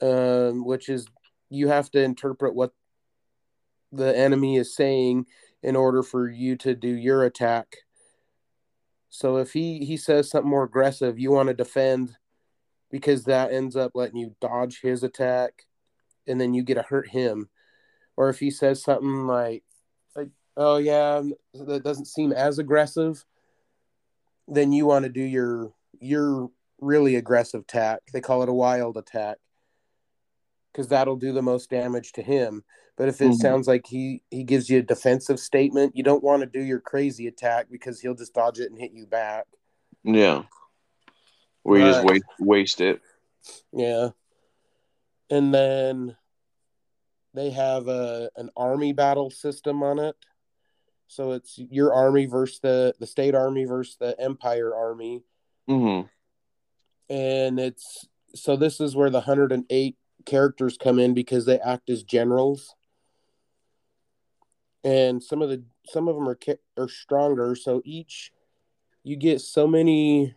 [0.00, 1.06] which is
[1.50, 2.72] you have to interpret what
[3.90, 5.26] the enemy is saying
[5.62, 7.76] in order for you to do your attack.
[9.10, 12.16] So if he he says something more aggressive, you want to defend
[12.90, 15.66] because that ends up letting you dodge his attack
[16.26, 17.48] and then you get to hurt him.
[18.16, 19.64] Or if he says something like,
[20.14, 21.22] like oh yeah,
[21.54, 23.24] that doesn't seem as aggressive,
[24.48, 28.00] then you want to do your your really aggressive attack.
[28.12, 29.38] They call it a wild attack
[30.72, 32.64] because that'll do the most damage to him.
[32.96, 33.34] But if it mm-hmm.
[33.34, 36.80] sounds like he he gives you a defensive statement, you don't want to do your
[36.80, 39.46] crazy attack because he'll just dodge it and hit you back.
[40.04, 40.42] Yeah,
[41.62, 43.00] where you just waste waste it.
[43.72, 44.10] Yeah,
[45.30, 46.16] and then
[47.34, 50.16] they have a an army battle system on it.
[51.12, 55.22] So it's your army versus the the state army versus the empire army.
[55.68, 56.06] Mm-hmm.
[57.14, 62.02] And it's so this is where the 108 characters come in because they act as
[62.02, 62.74] generals.
[64.82, 66.38] And some of the some of them are
[66.78, 68.32] are stronger, so each
[69.04, 70.34] you get so many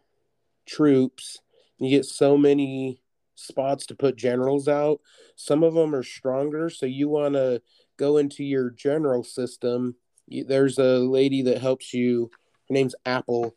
[0.66, 1.40] troops,
[1.78, 3.00] you get so many
[3.36, 5.00] spots to put generals out.
[5.38, 7.62] Some of them are stronger, so you want to
[7.96, 9.96] go into your general system.
[10.28, 12.30] There's a lady that helps you.
[12.68, 13.56] Her name's Apple.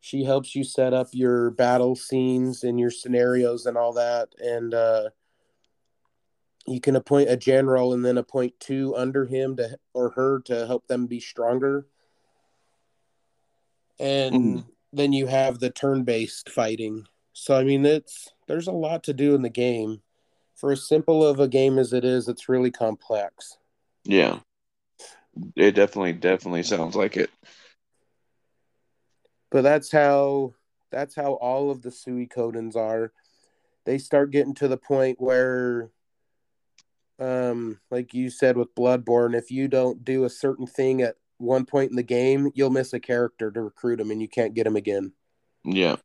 [0.00, 4.28] She helps you set up your battle scenes and your scenarios and all that.
[4.38, 5.10] And uh,
[6.66, 10.66] you can appoint a general and then appoint two under him to or her to
[10.66, 11.86] help them be stronger.
[13.98, 14.64] And mm.
[14.92, 17.06] then you have the turn-based fighting.
[17.32, 20.00] So I mean, it's there's a lot to do in the game.
[20.54, 23.58] For as simple of a game as it is, it's really complex.
[24.04, 24.40] Yeah.
[25.56, 27.30] It definitely definitely sounds like it.
[29.50, 30.54] But that's how
[30.90, 33.12] that's how all of the Suikoden's are.
[33.84, 35.90] They start getting to the point where
[37.18, 41.64] um like you said with Bloodborne, if you don't do a certain thing at one
[41.64, 44.66] point in the game, you'll miss a character to recruit him and you can't get
[44.66, 45.12] him again.
[45.64, 45.96] Yeah.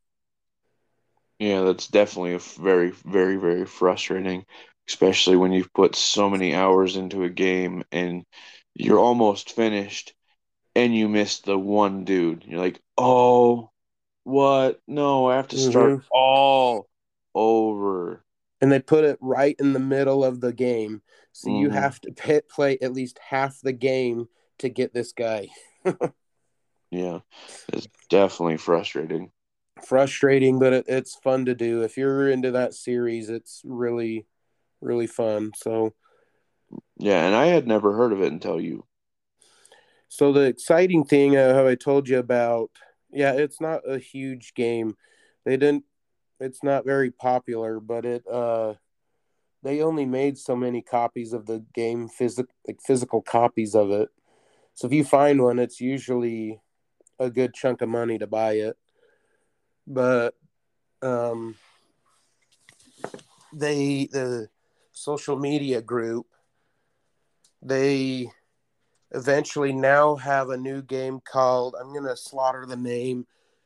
[1.40, 4.46] Yeah, that's definitely a very, very, very frustrating,
[4.88, 8.24] especially when you've put so many hours into a game and
[8.76, 10.14] you're almost finished
[10.76, 12.44] and you miss the one dude.
[12.46, 13.72] You're like, oh,
[14.24, 14.82] what?
[14.88, 16.08] No, I have to start mm-hmm.
[16.12, 16.90] all
[17.36, 18.24] over.
[18.62, 21.02] And they put it right in the middle of the game.
[21.34, 21.62] So mm-hmm.
[21.62, 24.28] you have to pit, play at least half the game
[24.60, 25.50] to get this guy.
[26.92, 27.20] yeah,
[27.72, 29.32] it's definitely frustrating
[29.86, 31.82] frustrating, but it, it's fun to do.
[31.82, 34.26] If you're into that series, it's really,
[34.82, 35.52] really fun.
[35.56, 35.94] So,
[36.98, 38.86] yeah, and I had never heard of it until you.
[40.08, 42.72] So the exciting thing, uh, how I told you about
[43.12, 44.98] Yeah, it's not a huge game.
[45.46, 45.86] They didn't.
[46.40, 48.26] It's not very popular, but it.
[48.28, 48.76] uh
[49.64, 54.10] They only made so many copies of the game, physical like physical copies of it.
[54.74, 56.62] So if you find one, it's usually
[57.20, 58.78] a good chunk of money to buy it.
[59.88, 60.36] But
[61.02, 61.56] um,
[63.54, 64.50] they the
[64.92, 66.28] social media group
[67.64, 68.30] they
[69.12, 73.26] eventually now have a new game called I'm gonna slaughter the name,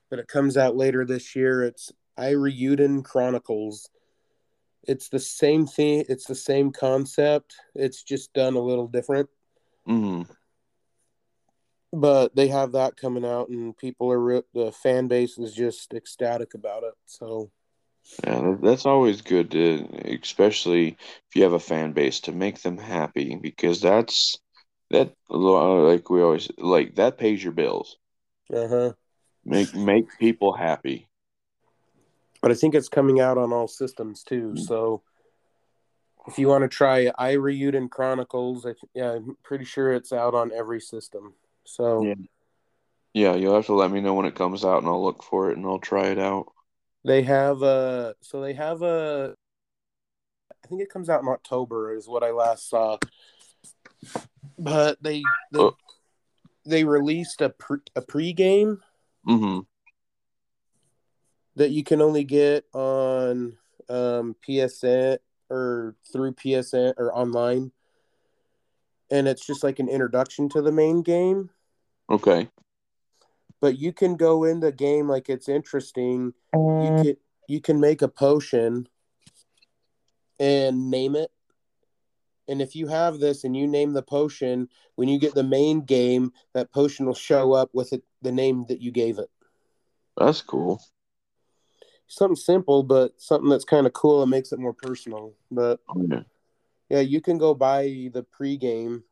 [0.09, 1.63] but it comes out later this year.
[1.63, 3.89] It's Eiyuden Chronicles.
[4.83, 6.05] It's the same thing.
[6.07, 7.55] It's the same concept.
[7.75, 9.29] It's just done a little different.
[9.87, 10.31] Mm-hmm.
[11.93, 15.93] But they have that coming out, and people are re- the fan base is just
[15.93, 16.93] ecstatic about it.
[17.05, 17.51] So
[18.23, 19.87] Yeah, that's always good to,
[20.21, 24.37] especially if you have a fan base, to make them happy because that's
[24.89, 27.97] that like we always like that pays your bills.
[28.53, 28.93] uh huh.
[29.45, 31.07] Make make people happy.
[32.41, 34.55] But I think it's coming out on all systems too.
[34.57, 35.01] So
[36.27, 40.51] if you want to try Eiyuden Chronicles, I, yeah, I'm pretty sure it's out on
[40.51, 41.33] every system.
[41.65, 42.15] So Yeah.
[43.13, 45.49] Yeah, you'll have to let me know when it comes out, and I'll look for
[45.49, 46.53] it and I'll try it out.
[47.07, 48.13] They have a.
[48.21, 49.33] So they have a.
[50.63, 52.97] I think it comes out in October, is what I last saw.
[54.59, 55.75] But they they, Oh.
[56.65, 58.79] they released a pre, a pregame
[59.27, 59.59] Mm-hmm.
[61.55, 63.57] that you can only get on
[63.89, 65.17] um, PSN
[65.49, 67.71] or through PSN or online,
[69.09, 71.49] and it's just like an introduction to the main game.
[72.09, 72.49] Okay.
[73.59, 76.33] But you can go in the game like it's interesting.
[76.53, 77.03] You mm.
[77.03, 78.87] can you can make a potion
[80.39, 81.31] and name it.
[82.47, 85.81] And if you have this and you name the potion, when you get the main
[85.81, 89.29] game, that potion will show up with it, the name that you gave it.
[90.15, 90.81] That's cool.
[92.07, 95.33] Something simple, but something that's kind of cool and makes it more personal.
[95.51, 96.21] But oh, Yeah.
[96.89, 99.03] yeah, you can go buy the pre-game.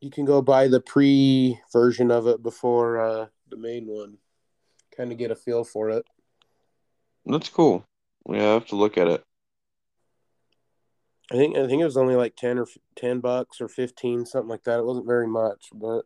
[0.00, 4.18] You can go buy the pre version of it before uh, the main one.
[4.96, 6.04] Kind of get a feel for it.
[7.24, 7.84] That's cool.
[8.28, 9.22] Yeah, I have to look at it.
[11.32, 14.48] I think I think it was only like ten or ten bucks or fifteen, something
[14.48, 14.78] like that.
[14.78, 16.02] It wasn't very much, but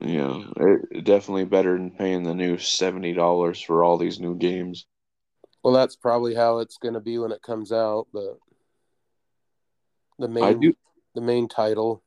[0.00, 4.86] Yeah, it, definitely better than paying the new seventy dollars for all these new games.
[5.62, 8.08] well, that's probably how it's going to be when it comes out.
[8.12, 8.38] But
[10.18, 10.74] the main
[11.14, 12.02] the main title,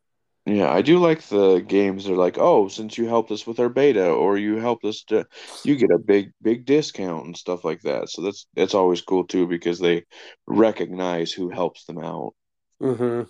[0.45, 2.05] yeah, I do like the games.
[2.05, 5.25] They're like, oh, since you helped us with our beta, or you helped us to,
[5.63, 8.09] you get a big, big discount and stuff like that.
[8.09, 10.05] So that's that's always cool too because they
[10.45, 12.33] recognize who helps them out.
[12.81, 13.23] mm-hmm.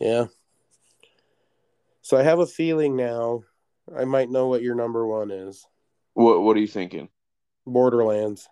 [0.00, 0.26] yeah.
[2.02, 3.42] So I have a feeling now.
[3.96, 5.66] I might know what your number one is.
[6.14, 7.08] What What are you thinking?
[7.66, 8.48] Borderlands.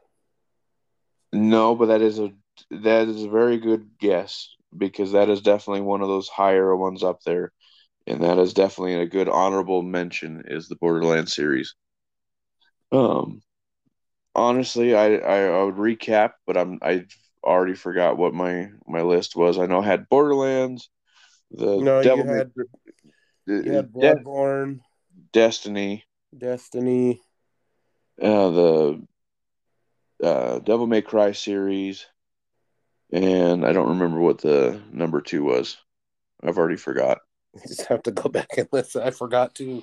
[1.33, 2.33] No, but that is a
[2.70, 7.03] that is a very good guess because that is definitely one of those higher ones
[7.03, 7.53] up there,
[8.07, 11.75] and that is definitely a good honorable mention is the Borderlands series.
[12.93, 13.43] Um,
[14.35, 17.07] honestly, I I, I would recap, but I'm I
[17.45, 19.59] already forgot what my my list was.
[19.59, 20.91] I know I had Borderlands,
[21.53, 22.53] the No, Devil you had
[23.47, 24.25] May, you had De-
[25.33, 26.05] Destiny,
[26.37, 27.25] Destiny.
[28.20, 29.07] uh, the
[30.22, 32.07] uh, Devil May Cry series,
[33.14, 35.76] and I don't remember what the number two was.
[36.42, 37.18] I've already forgot.
[37.56, 39.02] I just have to go back and listen.
[39.02, 39.82] I forgot to.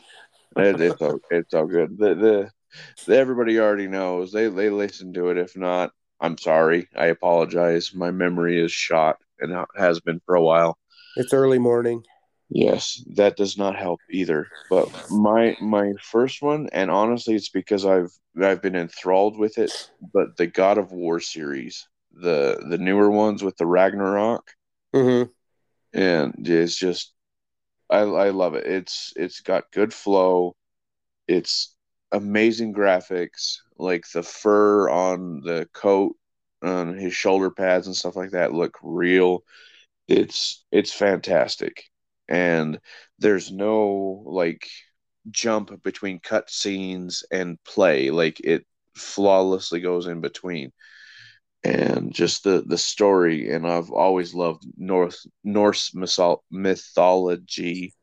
[0.57, 1.97] It, it's all it's all good.
[1.97, 2.51] The, the
[3.07, 4.34] the everybody already knows.
[4.34, 5.38] They they listen to it.
[5.38, 6.89] If not, I'm sorry.
[6.95, 7.93] I apologize.
[7.95, 10.77] My memory is shot and has been for a while.
[11.15, 12.03] It's early morning.
[12.49, 14.49] Yes, that does not help either.
[14.69, 18.11] But my my first one, and honestly, it's because I've
[18.41, 19.71] I've been enthralled with it.
[20.13, 24.51] But the God of War series, the the newer ones with the Ragnarok,
[24.93, 25.32] Mm-hmm.
[25.93, 27.14] and it's just
[27.89, 28.66] I I love it.
[28.68, 30.55] It's it's got good flow.
[31.28, 31.76] It's
[32.12, 36.16] amazing graphics, like the fur on the coat,
[36.64, 39.43] on his shoulder pads and stuff like that look real.
[40.07, 41.86] It's it's fantastic.
[42.30, 42.80] And
[43.20, 44.68] there's no like
[45.32, 48.12] jump between cut scenes and play.
[48.12, 50.72] Like it flawlessly goes in between.
[51.64, 55.93] And just the the story, and I've always loved North Norse
[56.49, 57.93] mythology,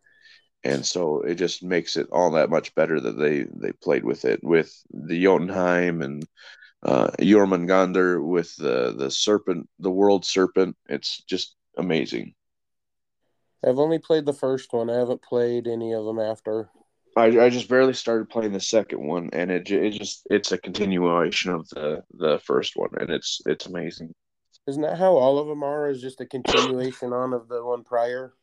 [0.62, 4.24] and so it just makes it all that much better that they they played with
[4.24, 6.24] it with the Jotunheim and
[6.84, 10.76] uh, Jormungandr with the the serpent, the world serpent.
[10.88, 12.34] It's just amazing.
[13.66, 14.88] I've only played the first one.
[14.88, 16.70] I haven't played any of them after.
[17.18, 20.58] I, I just barely started playing the second one, and it it just it's a
[20.58, 24.14] continuation of the the first one, and it's it's amazing.
[24.68, 25.88] Isn't that how all of them are?
[25.88, 28.34] Is just a continuation on of the one prior?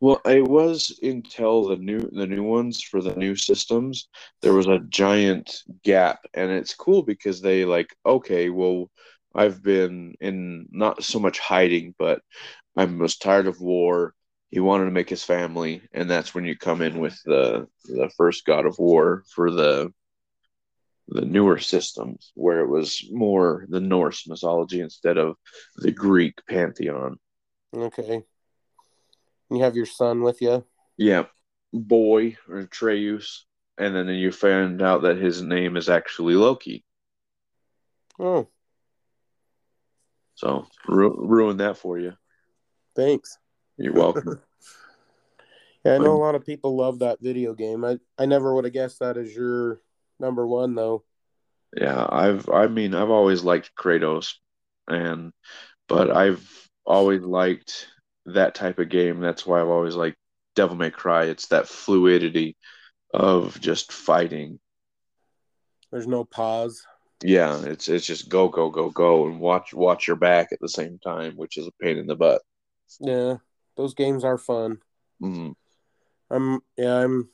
[0.00, 4.08] Well, it was until the new the new ones for the new systems,
[4.40, 8.90] there was a giant gap, and it's cool because they like okay, well,
[9.34, 12.22] I've been in not so much hiding, but
[12.76, 14.14] I'm was tired of war.
[14.54, 18.08] He wanted to make his family, and that's when you come in with the the
[18.16, 19.92] first God of War for the
[21.08, 25.34] the newer systems, where it was more the Norse mythology instead of
[25.78, 27.18] the Greek pantheon.
[27.74, 28.22] Okay.
[29.50, 30.64] You have your son with you.
[30.96, 31.24] Yeah,
[31.72, 33.46] boy or Atreus,
[33.76, 36.84] and then you find out that his name is actually Loki.
[38.20, 38.46] Oh,
[40.36, 42.12] So ru- ruin that for you.
[42.94, 43.36] thanks.
[43.76, 44.40] You're welcome.
[45.84, 47.84] Yeah, I know a lot of people love that video game.
[47.84, 49.82] I, I never would have guessed that as your
[50.18, 51.04] number one though.
[51.76, 54.32] yeah, I've I mean I've always liked Kratos,
[54.88, 55.30] and
[55.88, 56.48] but I've
[56.86, 57.88] always liked
[58.24, 59.20] that type of game.
[59.20, 60.16] That's why I've always liked
[60.56, 61.24] Devil May Cry.
[61.24, 62.56] It's that fluidity
[63.12, 64.58] of just fighting.
[65.92, 66.82] There's no pause.
[67.22, 70.68] Yeah, it's it's just go go go go and watch watch your back at the
[70.68, 72.40] same time, which is a pain in the butt.
[73.00, 73.36] Yeah,
[73.76, 74.78] those games are fun.
[75.22, 75.54] Mhm.
[76.30, 77.28] I'm yeah, I'm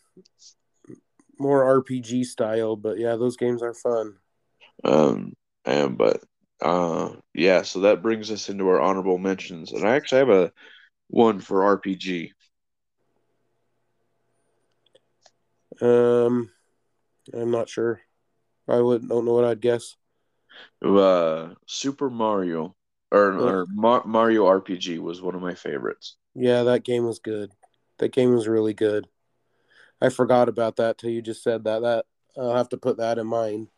[1.39, 4.17] more RPG style, but yeah, those games are fun.
[4.85, 5.35] Um,
[5.65, 6.23] and but
[6.61, 10.53] uh, yeah, so that brings us into our honorable mentions, and I actually have a
[11.09, 12.33] one for RPG.
[15.81, 16.51] Um,
[17.33, 18.01] I'm not sure.
[18.69, 19.97] I would don't know what I'd guess.
[20.85, 22.75] Uh, Super Mario
[23.11, 26.17] or, or Ma- Mario RPG was one of my favorites.
[26.35, 27.53] Yeah, that game was good.
[27.99, 29.09] That game was really good.
[30.01, 31.83] I forgot about that till you just said that.
[31.83, 32.07] That
[32.37, 33.69] I'll have to put that in mind.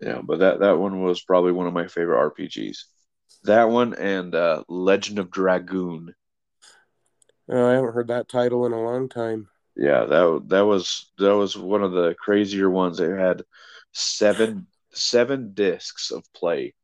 [0.00, 2.84] Yeah, but that that one was probably one of my favorite RPGs.
[3.44, 6.14] That one and uh, Legend of Dragoon.
[7.50, 9.48] Uh, I haven't heard that title in a long time.
[9.76, 13.00] Yeah, that that was that was one of the crazier ones.
[13.00, 13.42] It had
[13.92, 16.74] seven seven discs of play.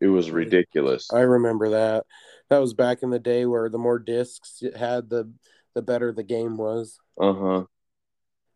[0.00, 1.08] It was ridiculous.
[1.12, 2.04] I remember that.
[2.50, 5.32] That was back in the day where the more discs it had, the
[5.74, 6.98] the better the game was.
[7.20, 7.64] Uh huh.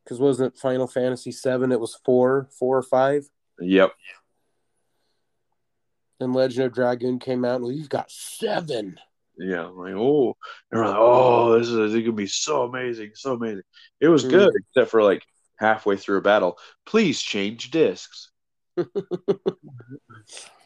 [0.05, 1.73] Because wasn't it Final Fantasy Seven?
[1.73, 3.29] It was four, four or five.
[3.61, 3.93] Yep.
[6.21, 8.99] And Legend of Dragoon came out, and we've got seven.
[9.37, 9.67] Yeah.
[9.67, 10.37] Like oh,
[10.71, 13.63] and we're like, oh, this is it's gonna be so amazing, so amazing.
[14.01, 15.23] It was good, except for like
[15.57, 16.59] halfway through a battle.
[16.87, 18.31] Please change discs.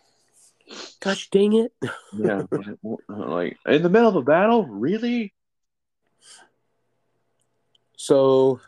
[1.01, 1.73] Gosh dang it!
[2.17, 2.43] Yeah.
[3.09, 5.35] like in the middle of a battle, really?
[7.97, 8.61] So,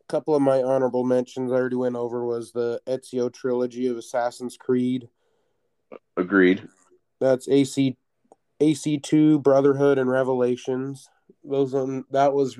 [0.00, 3.98] a couple of my honorable mentions I already went over was the Ezio trilogy of
[3.98, 5.08] Assassin's Creed.
[6.16, 6.66] Agreed.
[7.20, 7.96] That's AC,
[8.60, 11.08] AC two, Brotherhood, and Revelations.
[11.44, 12.58] Those on that was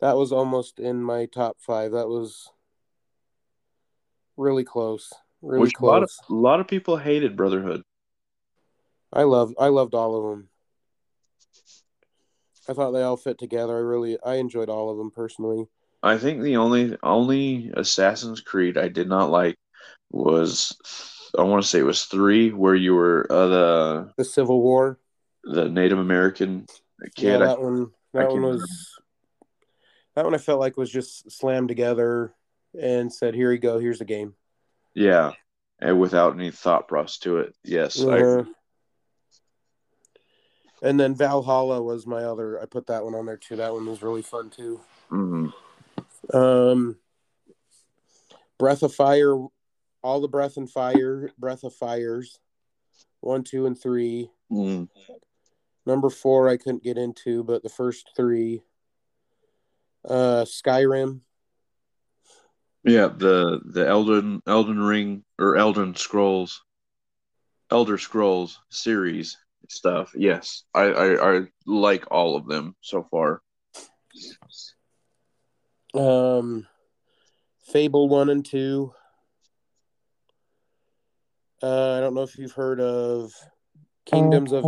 [0.00, 1.92] that was almost in my top five.
[1.92, 2.50] That was
[4.36, 5.12] really close,
[5.42, 7.82] really Which a lot of a lot of people hated Brotherhood.
[9.12, 10.48] I loved I loved all of them.
[12.68, 13.76] I thought they all fit together.
[13.76, 15.66] I really I enjoyed all of them personally.
[16.02, 19.56] I think the only only Assassin's Creed I did not like
[20.10, 20.76] was
[21.38, 24.98] I want to say it was three, where you were uh, the The Civil War.
[25.44, 26.66] the Native American
[27.16, 27.40] Yeah, kid.
[27.40, 27.90] that one.
[28.14, 28.94] That can't one was.
[30.14, 32.34] That one I felt like was just slammed together
[32.80, 33.78] and said, "Here you go.
[33.78, 34.34] Here's the game."
[34.98, 35.32] Yeah,
[35.80, 37.54] and without any thought process to it.
[37.64, 38.44] Yes, I, Uh,
[40.82, 42.60] and then Valhalla was my other.
[42.60, 43.56] I put that one on there too.
[43.56, 44.80] That one was really fun too.
[45.10, 45.52] mhm.
[46.34, 46.96] Um,
[48.58, 49.36] Breath of Fire,
[50.02, 52.40] all the Breath and Fire, Breath of Fires,
[53.20, 54.30] one, two, and three.
[54.50, 54.88] Mm.
[55.86, 58.62] Number four, I couldn't get into, but the first three.
[60.04, 61.20] Uh, Skyrim.
[62.84, 63.08] Yeah.
[63.08, 66.62] The the Elden Elden Ring or Elden Scrolls,
[67.70, 69.36] Elder Scrolls series
[69.68, 70.12] stuff.
[70.14, 73.42] Yes, I I, I like all of them so far.
[75.94, 76.66] Um,
[77.72, 78.92] Fable one and two.
[81.62, 83.32] Uh, I don't know if you've heard of
[84.06, 84.64] Kingdoms of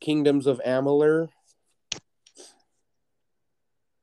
[0.00, 1.28] Kingdoms of Amalur.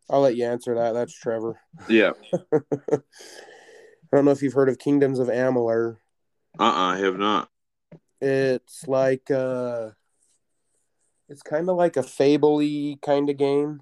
[0.10, 0.94] I'll let you answer that.
[0.94, 1.60] That's Trevor.
[1.88, 2.12] Yeah.
[2.34, 5.98] I don't know if you've heard of Kingdoms of Amalur.
[6.58, 7.50] Uh uh I have not.
[8.22, 9.92] It's like uh
[11.30, 13.82] it's kind of like a fable-y kind of game.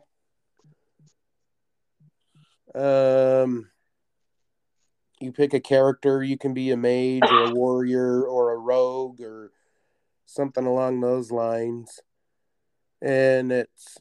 [2.76, 3.70] Um,
[5.22, 6.22] you pick a character.
[6.22, 9.52] You can be a mage or a warrior or a rogue or
[10.26, 12.02] something along those lines.
[13.02, 13.98] And it's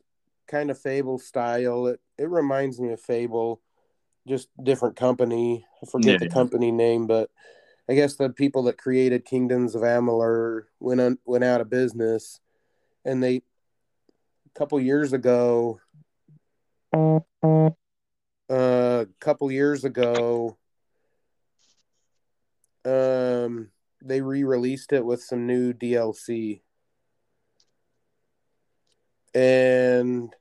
[0.47, 1.87] kind of Fable style.
[1.87, 3.61] It it reminds me of Fable,
[4.27, 5.67] just different company.
[5.83, 6.33] I forget Yeah, the yeah.
[6.33, 7.31] company name, but
[7.89, 12.41] I guess the people that created Kingdoms of Amalur went on, went out of business,
[13.05, 15.81] and they a couple years ago,
[18.51, 20.57] uh, a couple years ago,
[22.85, 23.71] um,
[24.03, 26.61] they re-released it with some new DLC,
[29.37, 30.35] and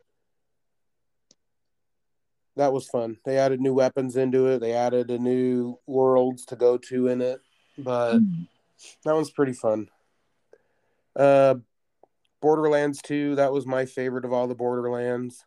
[2.55, 3.17] that was fun.
[3.25, 4.59] They added new weapons into it.
[4.59, 7.41] They added a new worlds to go to in it,
[7.77, 8.19] but
[9.03, 9.89] that one's pretty fun.
[11.13, 11.55] Uh,
[12.41, 15.43] Borderlands 2, that was my favorite of all the Borderlands.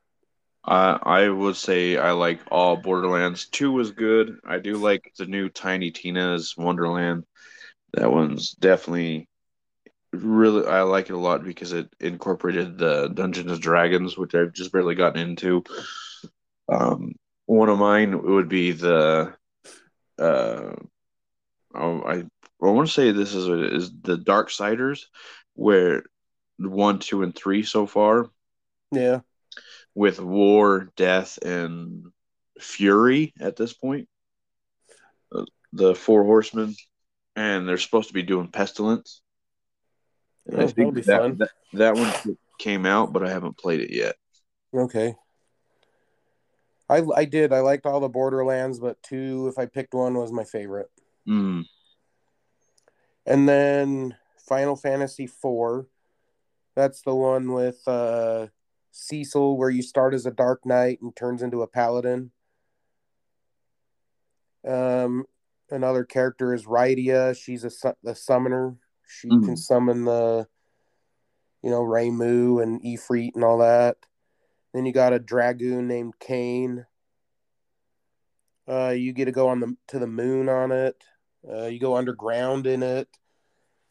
[0.62, 3.46] I I would say I like all Borderlands.
[3.46, 4.40] Two was good.
[4.46, 7.24] I do like the new Tiny Tina's Wonderland.
[7.94, 9.28] That one's definitely
[10.12, 14.52] really I like it a lot because it incorporated the Dungeons and Dragons, which I've
[14.52, 15.64] just barely gotten into.
[16.68, 17.14] Um,
[17.46, 19.34] one of mine would be the
[20.18, 20.72] uh,
[21.74, 22.24] oh, I
[22.60, 25.04] I want to say this is is the Darksiders,
[25.54, 26.02] where
[26.58, 28.30] one, two, and three so far
[28.90, 29.20] Yeah.
[29.94, 32.06] with war, death, and
[32.60, 34.08] fury at this point.
[35.32, 36.74] Uh, The four horsemen,
[37.36, 39.22] and they're supposed to be doing pestilence.
[40.48, 41.36] And Oh, I think that, fun.
[41.38, 42.12] that that one
[42.58, 44.16] came out, but I haven't played it yet.
[44.74, 45.14] Okay.
[46.88, 47.52] I I did.
[47.52, 50.90] I liked all the Borderlands, but two, if I picked one, was my favorite.
[51.28, 51.64] Mm,
[53.26, 54.16] And then
[54.48, 55.84] Final Fantasy IV.
[56.74, 58.46] That's the one with uh,
[58.92, 62.30] Cecil, where you start as a Dark Knight and turns into a Paladin.
[64.66, 65.26] Um,
[65.70, 67.36] another character is Rydia.
[67.36, 68.76] She's a su- the summoner.
[69.08, 69.44] She Mhm.
[69.44, 70.46] can summon the,
[71.62, 73.96] you know, Ramuh and Ifrit and all that.
[74.72, 76.86] Then you got a dragoon named Kain.
[78.68, 81.02] Uh, you get to go on the to the moon on it.
[81.48, 83.08] Uh, you go underground in it.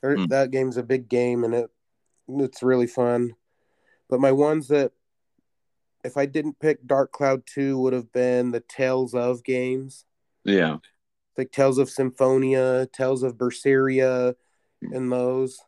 [0.04, 0.26] Hmm.
[0.28, 1.72] That game's a big game and it
[2.30, 3.36] it's really fun.
[4.10, 4.92] But my ones that
[6.04, 10.06] if I didn't pick Dark Cloud 2 would have been the Tales of games.
[10.44, 10.78] yeah,
[11.38, 14.36] Like Tales of Symphonia, Tales of Berseria,
[14.82, 15.60] and those.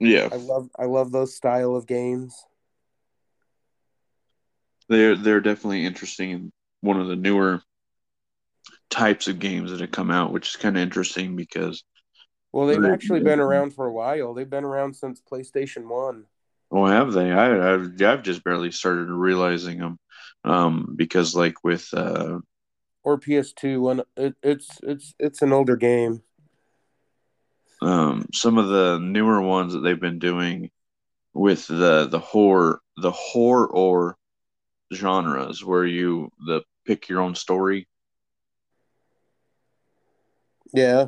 [0.00, 0.28] yeah.
[0.30, 2.34] I love I love those style of games.
[4.88, 7.60] They're they're definitely interesting and one of the newer
[8.90, 11.84] types of games that have come out, which is kind of interesting because
[12.52, 14.34] Well, they've actually been around for a while.
[14.34, 16.24] They've been around since PlayStation 1.
[16.70, 17.30] oh, have they?
[17.30, 19.98] I I've, I've just barely started realizing them,
[20.44, 22.38] um, because like with uh,
[23.02, 26.22] or PS2 when it, it's it's it's an older game.
[27.80, 30.70] Um, some of the newer ones that they've been doing
[31.34, 34.16] with the the horror the horror or
[34.92, 37.86] genres where you the pick your own story.
[40.72, 41.06] Yeah.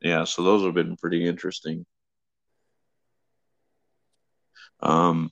[0.00, 1.86] Yeah, so those have been pretty interesting.
[4.80, 5.30] Um,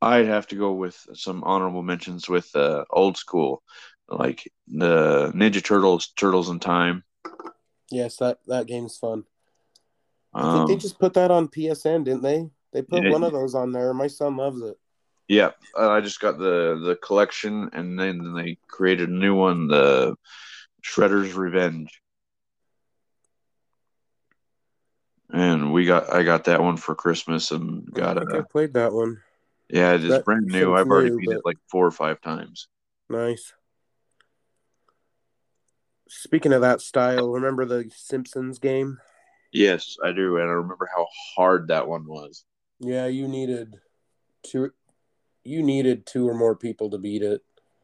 [0.00, 3.62] I'd have to go with some honorable mentions with uh, old school,
[4.08, 7.04] like the Ninja Turtles, Turtles in Time.
[7.90, 9.24] Yes, that that game's fun.
[10.34, 12.50] I think they Um, just put that on PSN, didn't they?
[12.72, 13.10] They put Yeah.
[13.12, 13.94] one of those on there.
[13.94, 14.76] My son loves it.
[15.28, 19.68] yeah, uh, I just got the the collection, and then they created a new one,
[19.68, 20.16] the
[20.82, 22.02] Shredder's Revenge.
[25.30, 28.42] And we got I got that one for Christmas and got I think I a
[28.44, 29.22] played that one.
[29.68, 30.74] yeah, it is That- brand new.
[30.74, 32.68] I've already new, beat but- it like four or five times.
[33.08, 33.52] Nice.
[36.08, 39.00] Speaking of that style, remember the Simpsons game?
[39.54, 41.06] Yes, I do, and I remember how
[41.36, 42.44] hard that one was.
[42.80, 43.76] Yeah, you needed
[44.42, 44.72] two.
[45.44, 47.40] You needed two or more people to beat it.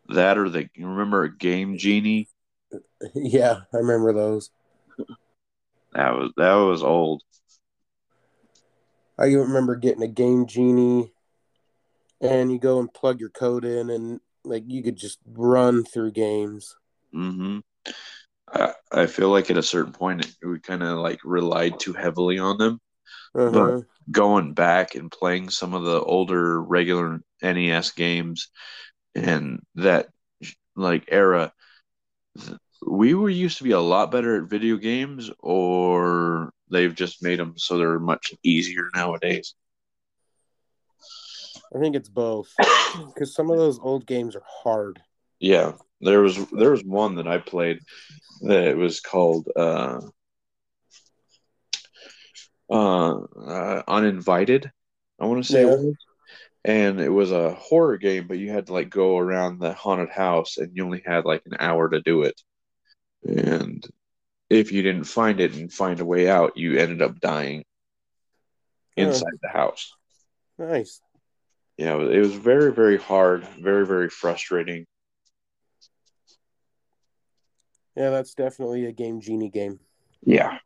[0.08, 2.28] That or the you remember a Game Genie?
[3.14, 4.50] yeah, I remember those.
[5.92, 7.22] That was that was old.
[9.16, 11.12] I remember getting a Game Genie,
[12.20, 16.10] and you go and plug your code in, and like you could just run through
[16.10, 16.74] games.
[17.12, 17.60] hmm
[18.52, 22.38] I, I feel like at a certain point we kind of like relied too heavily
[22.38, 22.80] on them.
[23.34, 23.82] Uh-huh.
[24.10, 28.48] Going back and playing some of the older regular NES games
[29.14, 30.08] and that
[30.74, 31.52] like era,
[32.86, 37.38] we were used to be a lot better at video games, or they've just made
[37.38, 39.54] them so they're much easier nowadays.
[41.74, 42.52] I think it's both
[43.06, 45.00] because some of those old games are hard.
[45.38, 47.80] Yeah, There was there was one that I played
[48.42, 50.00] that it was called uh,
[52.70, 54.70] uh, uh, Uninvited.
[55.20, 55.74] I want to say, Yeah.
[55.74, 55.96] it
[56.64, 60.10] and it was a horror game, but you had to like go around the haunted
[60.10, 62.40] house, and you only had like an hour to do it.
[63.24, 63.82] And
[64.48, 67.64] if you didn't find it and find a way out, you ended up dying
[68.96, 69.94] inside the house.
[70.58, 71.00] Nice.
[71.78, 74.86] Yeah, it was very very hard, very very frustrating.
[78.00, 79.78] Yeah, that's definitely a game genie game.
[80.24, 80.56] Yeah.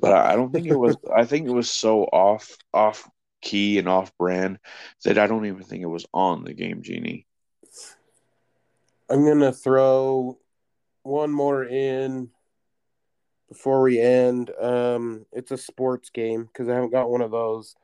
[0.00, 3.08] But I don't think it was I think it was so off off
[3.40, 4.58] key and off brand
[5.04, 7.24] that I don't even think it was on the Game Genie.
[9.08, 10.40] I'm gonna throw
[11.04, 12.30] one more in
[13.46, 14.50] before we end.
[14.60, 17.76] Um, it's a sports game because I haven't got one of those.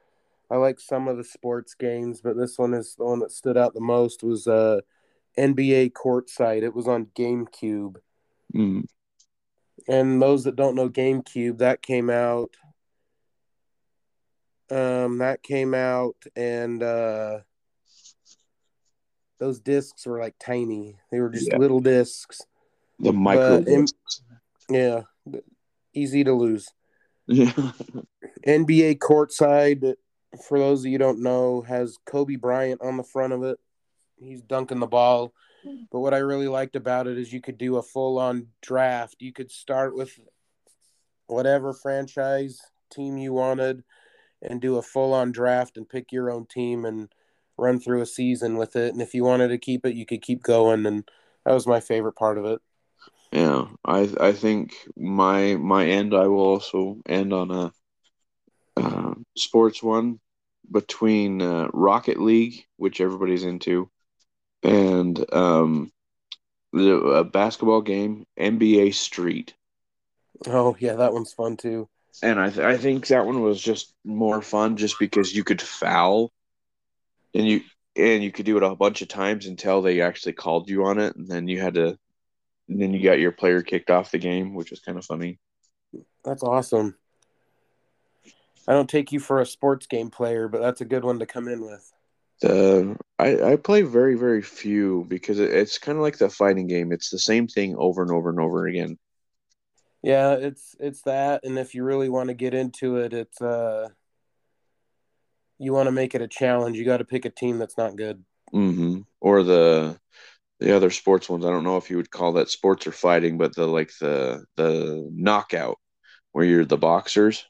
[0.51, 3.57] I like some of the sports games, but this one is the one that stood
[3.57, 4.25] out the most.
[4.25, 4.81] Was uh,
[5.39, 6.63] NBA Courtside.
[6.63, 7.97] It was on GameCube,
[8.55, 8.85] Mm.
[9.89, 12.51] and those that don't know GameCube, that came out.
[14.71, 17.39] Um, that came out, and uh,
[19.39, 20.99] those discs were like tiny.
[21.11, 21.57] They were just Yeah.
[21.59, 22.43] little discs.
[22.99, 24.23] The micro But in- discs.
[24.69, 25.03] Yeah,
[25.95, 26.69] easy to lose.
[27.27, 27.53] Yeah.
[28.47, 29.95] NBA courtside,
[30.47, 33.59] for those of you who don't know, has Kobe Bryant on the front of it.
[34.17, 35.33] He's dunking the ball.
[35.91, 39.17] But what I really liked about it is you could do a full on draft.
[39.21, 40.19] You could start with
[41.27, 43.85] whatever franchise team you wanted
[44.43, 47.09] and do a full on draft and pick your own team and
[47.57, 48.93] run through a season with it.
[48.93, 50.87] And if you wanted to keep it, you could keep going.
[50.87, 51.09] And
[51.45, 52.61] that was my favorite part of it.
[53.33, 53.67] Yeah.
[53.85, 57.73] I I think my my end I will also end on a
[58.77, 60.21] uh, sports one
[60.71, 63.91] between uh, Rocket League, which everybody's into,
[64.63, 65.91] and um
[66.73, 69.55] the a basketball game, NBA Street.
[70.47, 71.89] Oh, yeah, that one's fun too.
[72.23, 75.61] and I th- I think that one was just more fun just because you could
[75.63, 76.33] foul,
[77.35, 77.61] and you
[77.97, 80.99] and you could do it a bunch of times until they actually called you on
[80.99, 81.99] it, and then you had to,
[82.69, 85.39] and then you got your player kicked off the game, which was kind of funny.
[86.25, 86.97] That's awesome.
[88.69, 91.27] I don't take you for a sports game player, but that's a good one to
[91.27, 91.91] come in with.
[92.41, 96.67] The I I play very very few because it, it's kind of like the fighting
[96.67, 96.93] game.
[96.93, 98.99] It's the same thing over and over and over again.
[100.03, 103.89] Yeah, it's it's that, and if you really want to get into it, it's uh,
[105.59, 106.77] you want to make it a challenge.
[106.77, 108.25] You got to pick a team that's not good.
[108.53, 109.99] hmm Or the
[110.61, 111.45] the other sports ones.
[111.47, 114.45] I don't know if you would call that sports or fighting, but the like the
[114.57, 115.79] the knockout
[116.33, 117.45] where you're the boxers.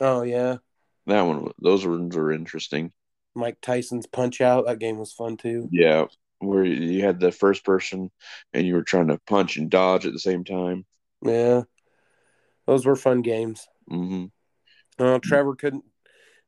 [0.00, 0.58] Oh yeah,
[1.06, 2.92] That one, those ones were interesting.
[3.34, 4.66] Mike Tyson's Punch Out.
[4.66, 5.68] That game was fun too.
[5.70, 6.06] Yeah,
[6.38, 8.10] where you had the first person
[8.52, 10.84] and you were trying to punch and dodge at the same time.
[11.24, 11.62] Yeah,
[12.66, 13.66] those were fun games.
[13.88, 14.26] hmm
[14.98, 15.84] Uh, Trevor couldn't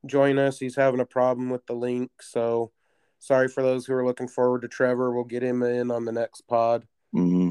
[0.06, 0.58] join us.
[0.58, 2.72] He's having a problem with the link, so
[3.18, 5.12] sorry for those who are looking forward to Trevor.
[5.12, 6.86] We'll get him in on the next pod.
[7.12, 7.50] hmm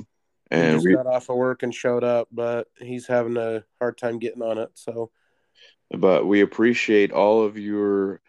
[0.51, 3.63] he And just we, got off of work and showed up, but he's having a
[3.79, 4.69] hard time getting on it.
[4.75, 5.09] So
[5.91, 8.21] but we appreciate all of your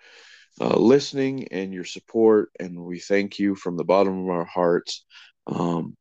[0.60, 5.04] uh, listening and your support, and we thank you from the bottom of our hearts.
[5.46, 5.96] Um,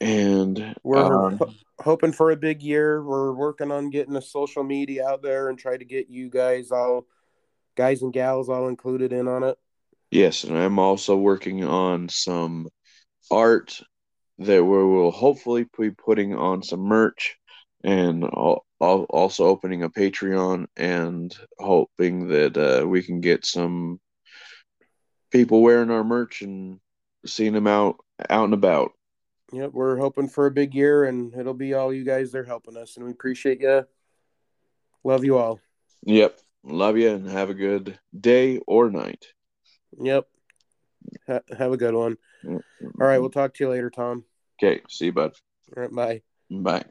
[0.00, 3.02] and we're um, ho- hoping for a big year.
[3.02, 6.70] We're working on getting the social media out there and try to get you guys
[6.70, 7.06] all,
[7.76, 9.56] guys and gals, all included in on it.
[10.10, 12.68] yes, and I'm also working on some
[13.30, 13.80] art
[14.38, 17.36] that we will hopefully be putting on some merch
[17.84, 18.24] and
[18.82, 24.00] also opening a Patreon and hoping that uh, we can get some
[25.30, 26.80] people wearing our merch and
[27.24, 27.96] seeing them out
[28.28, 28.92] out and about.
[29.52, 32.76] Yep, we're hoping for a big year, and it'll be all you guys there helping
[32.76, 33.86] us, and we appreciate you.
[35.04, 35.60] Love you all.
[36.04, 36.38] Yep.
[36.64, 39.26] Love you and have a good day or night.
[40.00, 40.26] Yep.
[41.26, 42.16] Ha- have a good one.
[42.46, 42.62] All
[43.00, 44.24] All right, we'll talk to you later, Tom.
[44.62, 44.80] Okay.
[44.88, 45.32] See you, bud.
[45.76, 46.22] All right, bye.
[46.50, 46.84] Bye.